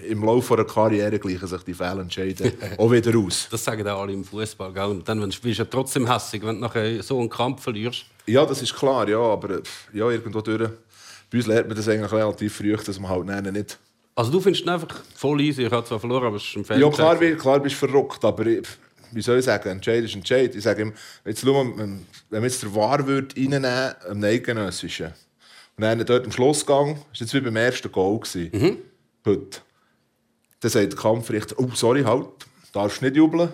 im 0.08 0.24
Laufe 0.24 0.54
einer 0.54 0.66
Karriere 0.66 1.20
gleichen 1.20 1.48
sich 1.48 1.64
die 1.64 1.74
Fehlentscheide 1.74 2.54
auch 2.78 2.92
wieder 2.92 3.18
aus. 3.18 3.48
Das 3.50 3.64
sagen 3.64 3.88
auch 3.88 4.02
alle 4.02 4.14
im 4.14 4.24
Fußball. 4.24 4.78
Und 4.90 5.08
dann 5.08 5.20
bist 5.22 5.44
du 5.44 5.50
ja 5.50 5.66
trotzdem 5.66 6.12
hässig, 6.12 6.44
wenn 6.44 6.56
du 6.56 6.62
nachher 6.62 7.02
so 7.04 7.20
einen 7.20 7.30
Kampf 7.30 7.64
verlierst. 7.64 8.06
Ja, 8.26 8.46
das 8.46 8.62
ist 8.62 8.76
klar, 8.76 9.08
ja, 9.08 9.20
aber 9.20 9.58
äh, 9.58 9.62
ja, 9.94 10.10
irgendwo 10.10 10.42
durch. 10.42 10.70
Bei 11.30 11.38
uns 11.38 11.48
lernt 11.48 11.68
man 11.68 11.78
das 11.78 11.88
eigentlich 11.88 12.12
relativ 12.12 12.56
früh, 12.56 12.76
dass 12.76 13.00
man 13.00 13.10
halt 13.10 13.54
nicht... 13.54 13.80
Also 14.16 14.32
du 14.32 14.42
findest 14.42 14.66
ihn 14.66 14.70
einfach 14.70 15.04
voll 15.16 15.42
easy. 15.42 15.64
Ich 15.64 15.72
habe 15.72 15.86
zwar 15.86 16.00
verloren, 16.00 16.26
aber 16.26 16.36
es 16.36 16.44
ist 16.44 16.56
ein 16.56 16.66
Fehler. 16.66 16.80
Ja, 16.80 16.90
klar, 16.90 17.16
klar 17.16 17.60
bist 17.60 17.82
du 17.82 17.88
verrückt, 17.88 18.24
aber 18.26 18.46
ich, 18.46 18.68
wie 19.12 19.22
soll 19.22 19.40
ich 19.40 19.46
sagen, 19.46 19.70
Entscheid 19.70 20.04
ist 20.04 20.16
Entscheid. 20.16 20.54
Ich 20.54 20.64
sage 20.64 20.82
ihm, 20.82 20.94
jetzt 21.26 21.42
schau 21.42 21.64
mal, 21.64 21.78
wenn 21.78 22.06
wir 22.30 22.42
jetzt 22.42 22.64
den 22.64 22.76
Wahr 22.76 23.06
würde 23.08 23.36
reinnehmen 23.36 23.94
am 24.10 24.24
Eidgenössischen, 24.24 25.14
und 25.78 25.84
dann 25.84 26.06
dort 26.06 26.26
am 26.26 26.32
Schlussgang, 26.32 26.96
das 26.96 27.22
war 27.22 27.26
jetzt 27.26 27.34
wie 27.34 27.42
beim 27.42 27.56
ersten 27.56 27.92
Goal, 27.92 28.20
gewesen, 28.20 28.78
heute, 29.26 29.60
dann 30.60 30.72
sagt 30.72 30.92
der 30.94 31.00
Kampfrichter, 31.00 31.56
oh, 31.58 31.70
sorry, 31.74 32.04
halt, 32.04 32.28
darfst 32.74 33.02
nicht 33.02 33.16
jubeln, 33.16 33.50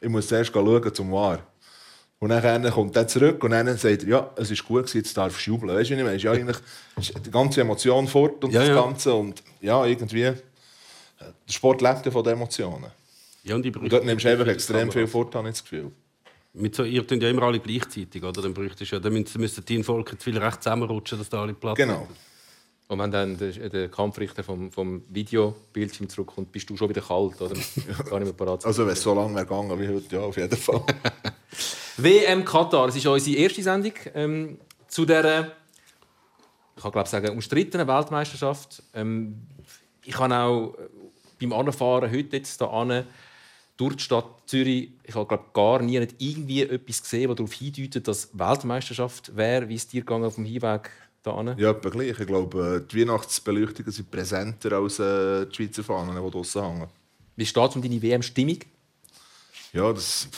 ich 0.00 0.08
muss 0.08 0.28
zuerst 0.28 0.52
schauen 0.52 0.94
zum 0.94 1.10
Wahr. 1.10 1.40
Und 2.22 2.28
dann 2.28 2.70
kommt 2.70 2.94
er 2.94 3.08
zurück 3.08 3.42
und 3.42 3.50
dann 3.50 3.76
sagt 3.76 4.04
er, 4.04 4.08
ja, 4.08 4.30
es 4.36 4.48
ist 4.48 4.64
gut 4.64 4.82
gewesen, 4.82 4.98
jetzt 4.98 5.16
darfst 5.16 5.44
du 5.44 5.50
jubeln. 5.50 5.76
Weißt 5.76 5.90
du, 5.90 5.94
ich 5.94 6.04
meine? 6.04 6.16
Ja 6.18 6.30
eigentlich 6.30 6.56
die 7.26 7.30
ganze 7.32 7.62
Emotion 7.62 8.06
fort 8.06 8.44
und 8.44 8.52
Ja, 8.52 8.60
das 8.60 8.68
ja. 8.68 8.74
Ganze. 8.76 9.12
Und 9.12 9.42
ja, 9.60 9.84
irgendwie, 9.84 10.22
äh, 10.22 10.34
der 11.18 11.52
Sport 11.52 11.82
lebt 11.82 12.06
ja 12.06 12.12
von 12.12 12.22
den 12.22 12.34
Emotionen. 12.34 12.92
Ja, 13.42 13.56
und, 13.56 13.76
Und 13.76 13.92
dort 13.92 14.04
nimmst 14.04 14.24
du 14.24 14.28
einfach 14.28 14.46
extrem 14.46 14.92
viel 14.92 15.08
fort, 15.08 15.34
habe 15.34 15.48
ich 15.48 15.54
das 15.54 15.64
Gefühl. 15.64 15.90
Mit 16.52 16.76
so, 16.76 16.84
ihr 16.84 17.04
ja 17.04 17.28
immer 17.28 17.42
alle 17.42 17.58
gleichzeitig, 17.58 18.22
oder? 18.22 18.40
Dann 18.40 18.54
bräuchtest 18.54 18.92
ja, 18.92 19.00
dann 19.00 19.14
müssten 19.14 19.40
müssten 19.40 19.64
die 19.64 19.82
Volk 19.82 20.14
viel 20.20 20.38
recht 20.38 20.62
zusammenrutschen, 20.62 21.18
dass 21.18 21.28
da 21.28 21.42
alle 21.42 21.54
Platz 21.54 21.76
Genau. 21.76 22.06
Und 22.86 22.98
wenn 23.00 23.10
dann 23.10 23.36
der, 23.36 23.50
der 23.68 23.88
Kampfrichter 23.88 24.44
vom, 24.44 24.70
vom 24.70 25.02
Videobildschirm 25.08 26.08
zurückkommt, 26.08 26.52
bist 26.52 26.70
du 26.70 26.76
schon 26.76 26.88
wieder 26.88 27.00
kalt, 27.00 27.40
oder? 27.40 27.54
Gar 28.08 28.20
nicht 28.20 28.28
mehr 28.28 28.32
parat. 28.32 28.64
Also 28.64 28.86
wenn 28.86 28.92
es 28.92 29.02
so 29.02 29.12
lange 29.12 29.34
wäre 29.34 29.44
gegangen 29.44 29.80
wie 29.80 29.88
heute, 29.88 30.14
ja, 30.14 30.20
auf 30.22 30.36
jeden 30.36 30.56
Fall. 30.56 30.84
WM 31.96 32.44
Katar, 32.44 32.86
das 32.86 32.96
ist 32.96 33.06
unsere 33.06 33.36
erste 33.36 33.62
Sendung 33.62 33.92
ähm, 34.14 34.58
zu 34.88 35.04
der, 35.04 35.52
ich 36.76 36.82
kann 36.82 36.92
glaube 36.92 37.08
sagen, 37.08 37.30
umstrittenen 37.30 37.86
Weltmeisterschaft. 37.86 38.82
Ähm, 38.94 39.42
ich 40.04 40.18
habe 40.18 40.34
auch 40.34 40.74
äh, 40.74 40.88
beim 41.40 41.52
Anfahren 41.52 42.10
heute 42.10 42.36
jetzt 42.36 42.60
da 42.60 42.66
ane 42.68 43.06
durch 43.76 43.96
die 43.96 44.02
Stadt 44.02 44.26
Zürich, 44.46 44.90
ich 45.02 45.14
habe 45.14 45.26
glaube 45.26 45.44
gar 45.52 45.82
nie 45.82 45.98
nicht 45.98 46.14
irgendwie 46.18 46.62
etwas 46.62 47.02
gesehen, 47.02 47.28
das 47.28 47.36
darauf 47.36 47.52
hindeutet, 47.52 48.06
dass 48.06 48.30
Weltmeisterschaft 48.32 49.34
wäre, 49.36 49.68
wie 49.68 49.74
es 49.74 49.88
dir 49.88 50.02
gegangen 50.02 50.24
auf 50.24 50.36
dem 50.36 50.44
Hinweg 50.44 50.90
da 51.22 51.34
ane. 51.34 51.56
ja, 51.58 51.70
etwa 51.70 51.88
gleich. 51.88 52.18
Ich 52.18 52.26
glaube, 52.26 52.82
äh, 52.82 52.88
die 52.88 53.00
Weihnachtsbeleuchtungen 53.00 53.92
sind 53.92 54.10
präsenter 54.10 54.72
als 54.72 54.98
äh, 54.98 55.46
die 55.46 55.54
Schweizer 55.54 55.84
Fahnen, 55.84 56.22
die 56.22 56.30
draussen 56.30 56.62
hängen. 56.62 56.88
Wie 57.36 57.46
steht 57.46 57.70
es 57.70 57.76
um 57.76 57.82
deine 57.82 58.02
WM-Stimmung? 58.02 58.58
Ja, 59.72 59.90
das, 59.90 60.28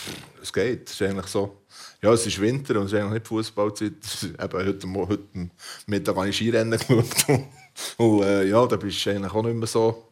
es 0.40 0.52
geht. 0.52 0.88
Es 0.88 0.94
ist 0.94 1.02
eigentlich 1.02 1.26
so. 1.26 1.62
Ja, 2.00 2.12
es 2.12 2.24
ist 2.26 2.40
Winter 2.40 2.78
und 2.78 2.86
es 2.86 2.92
ist 2.92 2.98
eigentlich 2.98 3.14
nicht 3.14 3.26
Fußballzeit. 3.26 3.92
Eben 4.22 4.66
heute, 4.66 5.08
heute 5.08 5.50
Mittag 5.86 6.16
habe 6.16 6.28
ich 6.28 6.36
Skirennen 6.36 6.78
geschaut. 6.78 7.26
Und, 7.96 8.22
äh, 8.22 8.44
ja, 8.44 8.64
da 8.66 8.76
bist 8.76 9.04
du 9.04 9.10
eigentlich 9.10 9.32
auch 9.32 9.42
nicht 9.42 9.56
mehr 9.56 9.66
so 9.66 10.04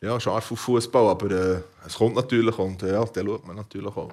ja, 0.00 0.18
scharf 0.18 0.50
auf 0.50 0.58
Fußball. 0.58 1.08
Aber 1.08 1.30
äh, 1.30 1.62
es 1.86 1.94
kommt 1.94 2.16
natürlich 2.16 2.58
und 2.58 2.82
ja, 2.82 3.04
den 3.04 3.26
schaut 3.26 3.46
man 3.46 3.54
natürlich 3.54 3.96
auch. 3.96 4.12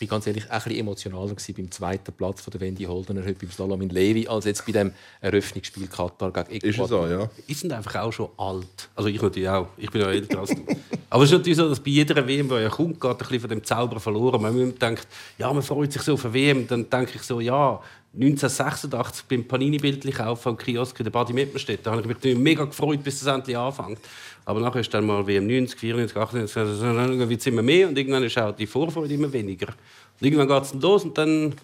Ich 0.00 0.08
war 0.08 0.16
ganz 0.16 0.28
ehrlich 0.28 0.44
auch 0.46 0.52
ein 0.52 0.62
bisschen 0.62 0.78
emotionaler 0.78 1.34
gewesen 1.34 1.54
beim 1.56 1.70
zweiten 1.72 2.12
Platz 2.12 2.40
von 2.40 2.52
der 2.52 2.60
Wendy 2.60 2.84
Holdener 2.84 3.22
heute 3.22 3.34
beim 3.34 3.50
Slalom 3.50 3.82
in 3.82 3.88
Levi 3.88 4.28
als 4.28 4.44
jetzt 4.44 4.64
bei 4.64 4.70
dem 4.70 4.92
Eröffnungsspiel 5.20 5.88
Katar 5.88 6.30
gegen 6.30 6.50
Ist 6.56 6.64
es 6.64 6.74
Ecuador. 6.76 7.08
so, 7.08 7.12
ja. 7.12 7.30
Die 7.48 7.54
sind 7.54 7.72
einfach 7.72 7.96
auch 7.96 8.12
schon 8.12 8.28
alt. 8.36 8.88
Also 8.94 9.08
ich 9.08 9.20
natürlich 9.20 9.48
auch. 9.48 9.66
Ich 9.76 9.90
bin 9.90 10.02
ja 10.02 10.08
älter 10.08 10.38
als 10.38 10.50
du. 10.50 10.64
Aber 11.10 11.24
es 11.24 11.30
ist 11.30 11.38
natürlich 11.38 11.56
so, 11.56 11.68
dass 11.68 11.80
bei 11.80 11.90
jeder 11.90 12.14
WM, 12.26 12.48
die 12.48 12.54
ja 12.54 12.68
kommt, 12.68 13.00
geht 13.00 13.10
ein 13.10 13.16
bisschen 13.16 13.40
von 13.40 13.50
dem 13.50 13.64
Zauber 13.64 13.98
verloren. 13.98 14.40
Wenn 14.42 14.56
man 14.56 14.78
denkt, 14.78 15.08
ja, 15.36 15.52
man 15.52 15.64
freut 15.64 15.92
sich 15.92 16.02
so 16.02 16.14
auf 16.14 16.24
eine 16.24 16.34
WM, 16.34 16.68
dann 16.68 16.88
denke 16.88 17.12
ich 17.16 17.22
so, 17.22 17.40
ja, 17.40 17.80
1986 18.20 19.26
beim 19.28 19.46
Panini-Bildlich 19.46 20.16
kaufen 20.16 20.48
am 20.48 20.56
Kiosk 20.56 20.98
in 20.98 21.04
der 21.04 21.10
Badi 21.12 21.32
Mittenstedt. 21.32 21.86
Da 21.86 21.92
habe 21.92 22.00
ich 22.00 22.24
mich 22.24 22.36
mega 22.36 22.64
gefreut, 22.64 23.02
bis 23.04 23.22
es 23.22 23.28
endlich 23.28 23.56
anfängt. 23.56 24.00
Aber 24.44 24.58
nachher 24.58 24.80
ist 24.80 24.92
dann 24.92 25.06
mal 25.06 25.24
WM 25.24 25.46
90, 25.46 25.78
94, 25.78 26.16
98, 26.16 26.56
dann 26.82 27.28
wird 27.28 27.40
es 27.40 27.46
immer 27.46 27.62
mehr 27.62 27.88
und 27.88 27.96
irgendwann 27.96 28.24
ist 28.24 28.36
auch 28.38 28.50
die 28.56 28.66
Vorfreude 28.66 29.14
immer 29.14 29.32
weniger. 29.32 29.68
Und 29.68 30.26
irgendwann 30.26 30.48
geht 30.48 30.62
es 30.62 30.74
los 30.74 31.04
und 31.04 31.16
dann 31.16 31.54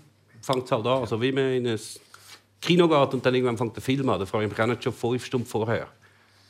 fängt 0.41 0.65
es 0.65 0.71
halt 0.71 0.87
an. 0.87 1.01
Also 1.01 1.21
wie 1.21 1.33
man 1.33 1.53
in 1.55 1.67
ein 1.67 1.81
Kino 2.61 2.89
geht 2.89 3.15
und 3.15 3.27
dann 3.27 3.35
irgendwann 3.35 3.59
fängt 3.59 3.75
der 3.75 3.83
Film 3.83 4.09
an. 4.09 4.21
Da 4.21 4.27
freue 4.27 4.45
ich 4.45 4.51
mich 4.51 4.61
auch 4.61 4.67
nicht 4.67 4.85
schon 4.85 4.93
fünf 4.93 5.25
Stunden 5.25 5.47
vorher. 5.47 5.89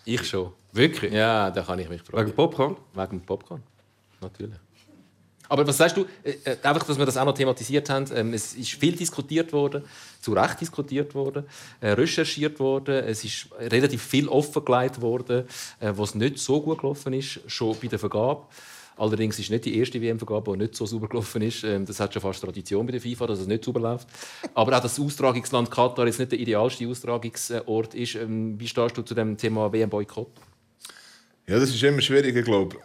Ich 0.05 0.25
schon. 0.25 0.53
Wirklich? 0.73 1.15
Ja, 1.15 1.51
da 1.51 1.63
kann 1.63 1.79
ich 1.79 1.89
mich 1.89 2.03
freuen. 2.03 2.27
Wegen 2.27 2.37
Popcorn? 2.37 2.77
Wegen 2.93 3.21
Popcorn. 3.21 3.63
Natürlich. 4.21 4.57
Aber 5.49 5.67
was 5.67 5.77
sagst 5.77 5.97
du, 5.97 6.07
äh, 6.23 6.31
äh, 6.45 6.57
einfach, 6.63 6.85
dass 6.85 6.99
wir 6.99 7.07
das 7.07 7.17
auch 7.17 7.25
noch 7.25 7.35
thematisiert 7.35 7.91
haben, 7.91 8.07
ähm, 8.15 8.33
es 8.33 8.55
ist 8.55 8.73
viel 8.73 8.97
diskutiert 8.97 9.53
worden, 9.53 9.85
zu 10.21 10.33
Recht 10.33 10.61
diskutiert 10.61 11.15
worden, 11.15 11.45
äh, 11.81 11.91
recherchiert 11.91 12.59
worden, 12.59 13.05
es 13.05 13.25
ist 13.25 13.49
relativ 13.59 14.03
viel 14.03 14.29
offengelegt 14.29 15.01
worden, 15.01 15.45
äh, 15.81 15.93
was 15.95 16.15
nicht 16.15 16.39
so 16.39 16.61
gut 16.61 16.81
gelaufen 16.81 17.13
ist, 17.13 17.41
schon 17.47 17.77
bei 17.81 17.89
der 17.89 17.99
Vergabe. 17.99 18.47
Allerdings 18.97 19.39
ist 19.39 19.51
nicht 19.51 19.65
die 19.65 19.77
erste 19.77 20.01
WM-Vergabe, 20.01 20.53
die 20.53 20.59
nicht 20.59 20.77
so 20.77 20.87
sauber 20.87 21.09
gelaufen 21.09 21.43
ist. 21.43 21.65
Ähm, 21.65 21.85
Das 21.85 21.99
hat 21.99 22.13
schon 22.13 22.23
fast 22.23 22.41
Tradition 22.41 22.87
bei 22.87 22.93
der 22.93 23.01
FIFA, 23.01 23.27
dass 23.27 23.41
es 23.41 23.47
nicht 23.47 23.65
sauber 23.65 23.81
läuft. 23.81 24.07
Aber 24.55 24.77
auch 24.77 24.81
das 24.81 25.01
Austragungsland 25.01 25.71
Katar 25.71 26.07
jetzt 26.07 26.21
nicht 26.21 26.31
der 26.31 26.39
idealste 26.39 26.87
Austragungsort 26.87 27.95
ist. 27.95 28.15
Ähm, 28.15 28.59
Wie 28.59 28.69
stehst 28.69 28.97
du 28.97 29.03
zu 29.03 29.15
dem 29.15 29.37
Thema 29.37 29.73
WM-Boykott? 29.73 30.31
Ja, 31.47 31.59
das 31.59 31.71
ist 31.71 31.83
immer 31.83 32.01
schwierig, 32.01 32.37
ich 32.37 32.45
glaube. 32.45 32.77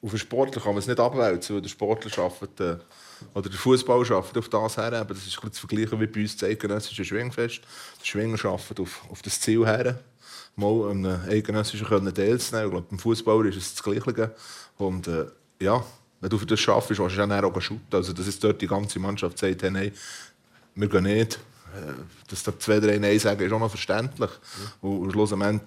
Auf 0.00 0.10
den 0.10 0.18
Sportler 0.18 0.62
kann 0.62 0.72
man 0.72 0.78
es 0.78 0.86
nicht 0.86 1.00
abwälzen, 1.00 1.56
weil 1.56 1.62
der 1.62 1.68
Sportler 1.68 2.22
arbeitet, 2.22 2.60
äh, 2.60 2.76
oder 3.34 3.48
der 3.48 3.58
Fußball 3.58 4.04
arbeitet 4.12 4.36
auf 4.36 4.48
das 4.48 4.76
her. 4.76 4.92
Aber 4.92 5.14
das 5.14 5.26
ist 5.26 5.32
zu 5.32 5.66
vergleichen 5.66 6.00
wie 6.00 6.06
bei 6.06 6.20
uns 6.20 6.36
das 6.36 6.48
eidgenössische 6.48 7.04
Schwingfest. 7.04 7.60
Der 8.00 8.04
Schwinger 8.04 8.44
arbeitet 8.44 8.80
auf, 8.80 9.02
auf 9.10 9.22
das 9.22 9.40
Ziel 9.40 9.66
her, 9.66 9.98
mal 10.54 10.90
an 10.90 11.04
einem 11.04 11.28
eidgenössischen 11.28 11.86
können 11.86 12.14
teilzunehmen. 12.14 12.68
Ich 12.68 12.72
glaube, 12.72 12.86
beim 12.90 12.98
Fußball 12.98 13.46
ist 13.46 13.56
es 13.56 13.74
das 13.74 13.82
Gleiche. 13.82 14.34
Und 14.76 15.08
äh, 15.08 15.26
ja, 15.60 15.84
wenn 16.20 16.30
du 16.30 16.38
für 16.38 16.46
das 16.46 16.60
schaffst, 16.60 16.90
willst 16.90 17.00
du 17.00 17.26
dann 17.26 17.44
auch 17.44 17.60
shooten. 17.60 17.86
Also, 17.90 18.12
dass 18.12 18.26
jetzt 18.26 18.42
dort 18.42 18.60
die 18.60 18.66
ganze 18.66 19.00
Mannschaft 19.00 19.38
sagt, 19.38 19.62
hey, 19.62 19.70
nein, 19.70 19.92
wir 20.74 20.88
gehen 20.88 21.04
nicht. 21.04 21.40
Äh, 21.74 21.92
Dass 22.28 22.42
da 22.42 22.58
zwei, 22.58 22.80
drei 22.80 22.98
Nein 22.98 23.18
sagen, 23.18 23.40
ist 23.44 23.52
auch 23.52 23.58
noch 23.58 23.68
verständlich. 23.68 24.30
Und 24.80 25.10
schlussendlich 25.12 25.62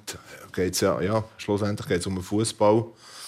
geht 0.51 0.73
es 0.73 0.81
ja, 0.81 1.00
ja, 1.01 1.23
schlussendlich 1.38 1.88
geht's 1.88 2.07
um 2.07 2.15
den 2.15 2.23
Fußball. 2.23 2.85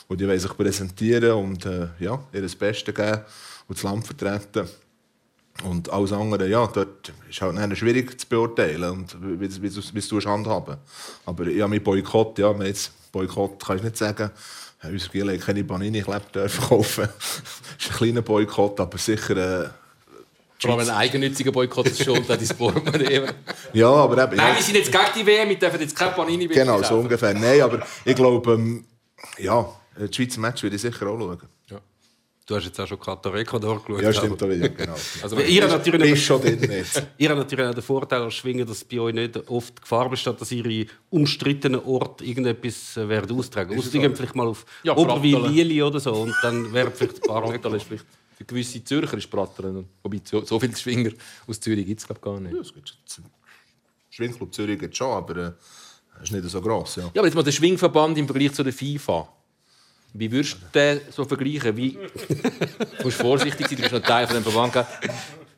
Und 0.08 0.20
die 0.20 0.28
wollen 0.28 0.40
sich 0.40 0.56
präsentieren 0.56 1.32
und 1.32 1.66
äh, 1.66 1.88
ja, 2.00 2.20
ihr 2.34 2.42
Bestes 2.42 2.94
geben 2.94 3.22
und 3.68 3.78
das 3.78 3.84
Land 3.84 4.06
vertreten. 4.06 4.68
Und 5.64 5.90
alles 5.92 6.12
andere, 6.12 6.48
ja, 6.48 6.66
dort 6.68 7.14
ist 7.30 7.42
halt 7.42 7.58
dann 7.58 7.76
schwierig 7.76 8.20
zu 8.20 8.28
beurteilen 8.28 8.90
und 8.90 9.16
wie, 9.22 9.40
wie, 9.40 9.62
wie, 9.62 9.76
wie 9.76 10.02
du 10.02 10.18
es 10.18 10.26
handhaben. 10.26 10.78
Aber 11.26 11.48
ja, 11.48 11.68
mit 11.68 11.84
Boykott, 11.84 12.40
ja, 12.40 12.52
jetzt 12.64 12.92
Boykott 13.12 13.64
kannst 13.64 13.84
du 13.84 13.88
nicht 13.88 13.98
sagen. 13.98 14.32
Äh, 14.84 14.88
Unser 14.88 15.10
Giel 15.10 15.32
hat 15.32 15.42
keine 15.42 15.64
Panini-Kleber 15.64 16.50
verkaufen. 16.50 17.08
das 17.08 17.42
ist 17.80 17.92
ein 17.92 17.98
kleiner 17.98 18.22
Boykott, 18.24 18.80
aber 18.80 18.98
sicher... 18.98 19.38
Äh, 19.66 19.70
Vor 20.60 20.72
allem 20.72 20.90
ein 20.90 20.90
eigennütziger 20.90 21.52
Boykott 21.52 21.86
ist 21.88 22.04
schon 22.04 22.26
dein 22.28 22.46
Portemonnaie. 22.58 23.28
ja, 23.74 23.90
aber 23.90 24.24
eben... 24.24 24.36
Nein, 24.36 24.56
wir 24.56 24.64
sind 24.64 24.76
jetzt 24.76 24.92
gegen 24.92 25.04
die 25.16 25.26
WM, 25.26 25.50
wir 25.50 25.60
dürfen 25.60 25.80
jetzt 25.80 25.96
kein 25.96 26.14
Panini 26.14 26.48
mehr 26.48 26.58
Genau, 26.58 26.82
so 26.82 26.96
ungefähr. 26.96 27.36
Nein, 27.36 27.62
aber 27.62 27.86
ich 28.04 28.16
glaube, 28.16 28.54
ähm, 28.54 28.86
ja, 29.38 29.66
das 29.98 30.16
Schweizer 30.16 30.40
Match 30.40 30.64
würde 30.64 30.76
ich 30.76 30.82
sicher 30.82 31.08
auch 31.08 31.20
schauen. 31.20 31.40
Du 32.46 32.56
hast 32.58 32.66
jetzt 32.66 32.78
auch 32.78 32.88
schon 32.88 33.00
Katar 33.00 33.34
Ecuador 33.36 33.82
geschaut. 33.82 34.02
Ja, 34.02 34.12
stimmt 34.12 34.44
auch 34.44 34.50
wieder, 34.50 34.68
genau. 34.68 34.96
Also, 35.24 35.38
Aber 35.38 35.46
ihr 35.46 35.62
habt 35.64 35.72
natürlich, 35.72 36.26
schon 36.26 36.42
ihr 37.18 37.30
habt 37.30 37.40
natürlich 37.40 37.66
auch 37.66 37.74
den 37.74 37.82
Vorteil 37.82 38.22
als 38.22 38.34
Schwinger, 38.34 38.66
dass 38.66 38.84
bei 38.84 39.00
euch 39.00 39.14
nicht 39.14 39.38
oft 39.50 39.82
Gefahr 39.82 40.10
besteht, 40.10 40.42
dass 40.42 40.52
ihre 40.52 40.86
umstrittenen 41.10 41.80
Orte 41.86 42.26
irgendetwas 42.26 42.98
äh, 42.98 43.08
werden 43.08 43.38
austragen. 43.38 43.72
Ihr 43.82 43.82
geht 43.82 44.18
vielleicht 44.18 44.36
mal 44.36 44.48
auf 44.48 44.66
Ja, 44.84 44.96
Oberwil, 44.98 45.82
oder 45.84 46.02
so 46.02 46.12
und 46.14 46.36
dann 46.42 46.74
wäre 46.74 46.92
vielleicht 46.92 47.24
ein 47.24 47.28
paar 47.30 47.54
ist 47.76 47.84
vielleicht 47.86 48.06
für 48.36 48.44
gewisse 48.44 48.84
Zürcher 48.84 49.18
ist 49.18 49.30
Prattern. 49.30 49.86
Wobei 50.02 50.20
so, 50.26 50.44
so 50.44 50.60
viele 50.60 50.76
Schwinger 50.76 51.12
aus 51.48 51.62
Zürich 51.62 51.86
gibt 51.86 52.02
es 52.02 52.06
glaube 52.06 52.20
gar 52.20 52.40
nicht. 52.42 52.54
Ja, 52.56 52.60
es 52.60 52.74
gibt 52.74 52.90
schon- 52.90 53.24
Schwingclub 54.10 54.54
Zürich 54.54 54.80
geht 54.80 54.96
schon, 54.98 55.12
aber 55.12 55.38
äh, 55.38 56.24
ist 56.24 56.32
nicht 56.32 56.44
so 56.50 56.62
gross. 56.62 56.98
Ja. 56.98 57.04
Ja, 57.04 57.10
aber 57.22 57.26
jetzt 57.26 57.36
mal 57.36 57.44
der 57.44 57.52
Schwingverband 57.54 58.18
im 58.18 58.28
Vergleich 58.28 58.54
zu 58.54 58.64
der 58.64 58.74
FIFA. 58.74 59.30
Wie 60.14 60.32
würdest 60.32 60.54
du 60.54 60.80
den 60.80 61.02
so 61.10 61.26
vergleichen? 61.26 61.76
Wie... 61.76 61.92
Du 61.92 63.04
musst 63.04 63.18
vorsichtig 63.18 63.68
sein, 63.68 63.78
du 63.78 63.82
bist 63.82 63.94
noch 63.94 64.02
Teil 64.02 64.28
von 64.28 64.36
dem 64.36 64.44
Verband. 64.44 64.86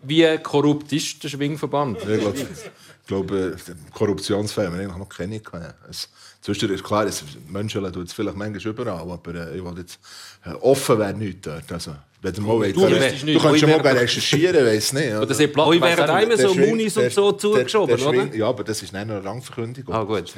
Wie 0.02 0.38
korrupt 0.38 0.92
ist 0.94 1.24
der 1.24 1.30
Schwingverband? 1.30 1.98
Ich 2.00 2.20
glaube, 2.20 2.38
ich 2.40 3.08
glaube 3.08 3.58
äh, 3.68 3.74
Korruptionsfälle 3.92 4.68
haben 4.68 4.78
wir 4.78 4.84
eigentlich 4.84 4.98
noch 4.98 5.10
keine. 5.10 5.40
gehabt. 5.40 5.76
Es, 5.90 6.10
zwischen 6.42 6.70
ist 6.72 6.84
klar, 6.84 7.06
es, 7.06 7.24
Menschen 7.50 7.92
tut 7.92 8.08
es 8.08 8.14
vielleicht 8.14 8.38
manchmal 8.38 8.74
überall, 8.74 9.12
aber 9.12 9.36
äh, 9.36 9.58
ich 9.58 9.64
will 9.64 9.78
jetzt, 9.78 10.00
äh, 10.46 10.52
offen 10.54 11.00
wäre 11.00 11.14
nichts 11.14 11.42
dort. 11.42 11.72
Also, 11.72 11.96
wenn 12.22 12.34
du 12.34 12.42
mal 12.42 12.72
Du 12.72 12.82
willst, 12.82 13.22
du 13.22 13.26
nicht, 13.26 13.42
kannst 13.42 13.60
schon 13.60 13.70
mal 13.70 13.80
recherchieren, 13.82 14.66
weiß 14.66 14.94
nicht. 14.94 15.10
Oder 15.10 15.22
oder? 15.24 15.34
sehr 15.34 15.48
platt, 15.48 15.68
Euch 15.68 15.80
nicht. 15.80 16.24
immer 16.24 16.38
so 16.38 16.54
Munis 16.54 16.98
und 16.98 17.12
so 17.12 17.32
zugeschoben, 17.32 17.98
der 17.98 18.08
oder? 18.08 18.36
Ja, 18.36 18.48
aber 18.48 18.64
das 18.64 18.82
ist 18.82 18.94
nicht 18.94 19.02
eine 19.02 19.24
Rangverkündigung. 19.24 19.94
Ah, 19.94 20.04
gut. 20.04 20.34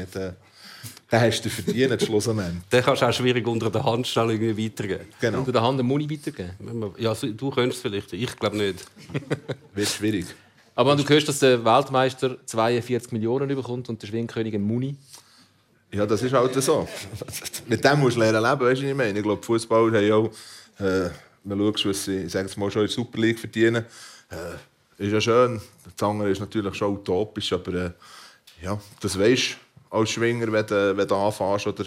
Das 1.10 1.24
ist 1.24 1.46
nicht, 1.46 1.46
den 1.46 1.52
hast 1.52 1.60
du 1.62 1.64
verdient, 1.64 2.02
schlussendlich. 2.02 2.48
Den 2.72 2.84
kannst 2.84 3.02
du 3.02 3.06
auch 3.06 3.14
schwierig 3.14 3.48
unter 3.48 3.70
der 3.70 3.84
Hand 3.84 4.08
schnell 4.08 4.32
irgendwie 4.32 4.66
weitergeben. 4.66 5.06
Genau, 5.22 5.40
Unter 5.40 5.52
der 5.54 5.62
Hand 5.62 5.74
eine 5.76 5.84
Muni 5.84 6.10
weitergeben. 6.10 6.52
Man- 6.60 6.92
Ja, 6.98 7.14
du 7.14 7.50
könntest 7.50 7.78
es 7.78 7.82
vielleicht, 7.82 8.12
ich 8.14 8.36
glaube 8.38 8.58
nicht. 8.58 8.86
wird 9.74 9.88
schwierig. 9.88 10.26
Aber 10.76 10.92
wenn 10.92 11.04
du 11.04 11.10
hörst, 11.10 11.28
dass 11.28 11.40
der 11.40 11.64
Weltmeister 11.64 12.38
42 12.46 13.12
Millionen 13.14 13.48
bekommt 13.48 13.90
und 13.90 14.02
der 14.02 14.08
Schwingkönig 14.08 14.54
ein 14.54 14.62
Muni. 14.62 14.96
Ja, 15.92 16.06
das 16.06 16.22
ist 16.22 16.34
halt 16.34 16.54
so. 16.62 16.88
Mit 17.68 17.84
dem 17.84 18.00
musst 18.00 18.18
du 18.18 18.20
lernen 18.20 18.44
leben, 18.44 18.60
weißt 18.60 18.82
du, 18.82 18.84
was 18.86 18.92
ich 18.92 18.96
meine? 18.98 19.18
Ich 19.18 19.24
glaube, 19.24 19.42
Fußballer 19.42 19.98
haben 19.98 20.06
ja 20.08 20.16
auch, 20.16 20.30
äh, 20.80 21.10
wenn 21.46 21.58
du 21.58 21.72
schaust, 21.72 21.86
was 21.86 22.04
sie, 22.06 22.18
ich 22.24 22.32
sage 22.32 22.48
es 22.48 22.58
mal, 22.58 22.70
schon 22.70 22.82
in 22.82 22.88
der 22.88 22.94
Super 22.96 23.20
League 23.20 23.40
verdienen, 23.40 23.86
äh, 24.30 25.04
ist 25.06 25.14
ja 25.14 25.22
schön. 25.22 25.62
Das 25.98 26.08
andere 26.08 26.30
ist 26.30 26.40
natürlich 26.42 26.76
schon 26.76 26.94
utopisch, 26.98 27.54
aber 27.54 27.74
äh, 27.74 27.92
ja, 28.62 28.78
das 29.00 29.18
weisst 29.18 29.52
du 29.54 29.56
als 29.98 30.10
Schwinger, 30.12 30.51
wenn 30.51 30.66
du, 30.66 30.98
wenn 30.98 31.08
du 31.08 31.16
anfängst, 31.16 31.68
oder 31.68 31.84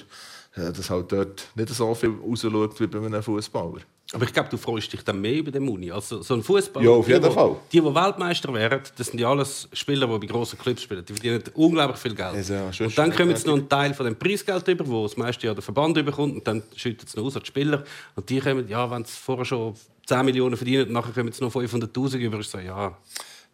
äh, 0.56 0.72
dass 0.72 0.90
halt 0.90 1.10
dort 1.12 1.48
nicht 1.54 1.68
so 1.70 1.94
viel 1.94 2.10
rausschaut 2.22 2.80
wie 2.80 2.86
bei 2.86 2.98
einem 2.98 3.22
Fußballer. 3.22 3.80
Aber 4.12 4.24
ich 4.24 4.32
glaube, 4.32 4.48
du 4.48 4.56
freust 4.56 4.92
dich 4.92 5.04
dann 5.04 5.20
mehr 5.20 5.34
über 5.34 5.52
den 5.52 5.62
Muni. 5.62 5.92
Also 5.92 6.20
so 6.22 6.34
ein 6.34 6.42
Fußballer. 6.42 6.84
Ja, 6.84 6.90
auf 6.90 7.06
jeden 7.06 7.22
die, 7.22 7.28
die- 7.28 7.34
Fall. 7.34 7.56
Die, 7.72 7.80
die 7.80 7.94
Weltmeister 7.94 8.52
wären, 8.52 8.80
das 8.96 9.06
sind 9.06 9.20
ja 9.20 9.30
alles 9.30 9.68
Spieler, 9.72 10.08
die 10.08 10.26
bei 10.26 10.32
grossen 10.32 10.58
Clubs 10.58 10.82
spielen. 10.82 11.04
Die 11.04 11.12
verdienen 11.12 11.44
unglaublich 11.54 11.98
viel 12.00 12.16
Geld. 12.16 12.48
Ja, 12.48 12.70
und 12.86 12.98
dann 12.98 13.14
kommen 13.14 13.36
sie 13.36 13.46
noch 13.46 13.54
einen 13.54 13.68
Teil 13.68 13.94
von 13.94 14.06
dem 14.06 14.16
Preisgeld 14.16 14.66
über, 14.66 14.84
wo 14.88 15.04
das 15.04 15.16
meiste 15.16 15.46
ja 15.46 15.54
der 15.54 15.62
Verband 15.62 15.96
überkommt, 15.96 16.34
und 16.34 16.46
dann 16.48 16.64
schüttet 16.74 17.08
es 17.08 17.14
noch 17.14 17.22
aus 17.24 17.36
an 17.36 17.42
die 17.42 17.46
Spieler. 17.46 17.84
Und 18.16 18.28
die 18.28 18.40
kommen, 18.40 18.68
ja, 18.68 18.90
wenn 18.90 19.04
sie 19.04 19.12
vorher 19.12 19.44
schon 19.44 19.74
10 20.06 20.24
Millionen 20.24 20.56
verdienen, 20.56 20.88
und 20.88 20.92
nachher 20.92 21.12
kommen 21.12 21.30
sie 21.30 21.44
noch 21.44 21.54
500'000 21.54 22.16
über, 22.16 22.40
ist 22.40 22.50
so, 22.50 22.58
ja, 22.58 22.96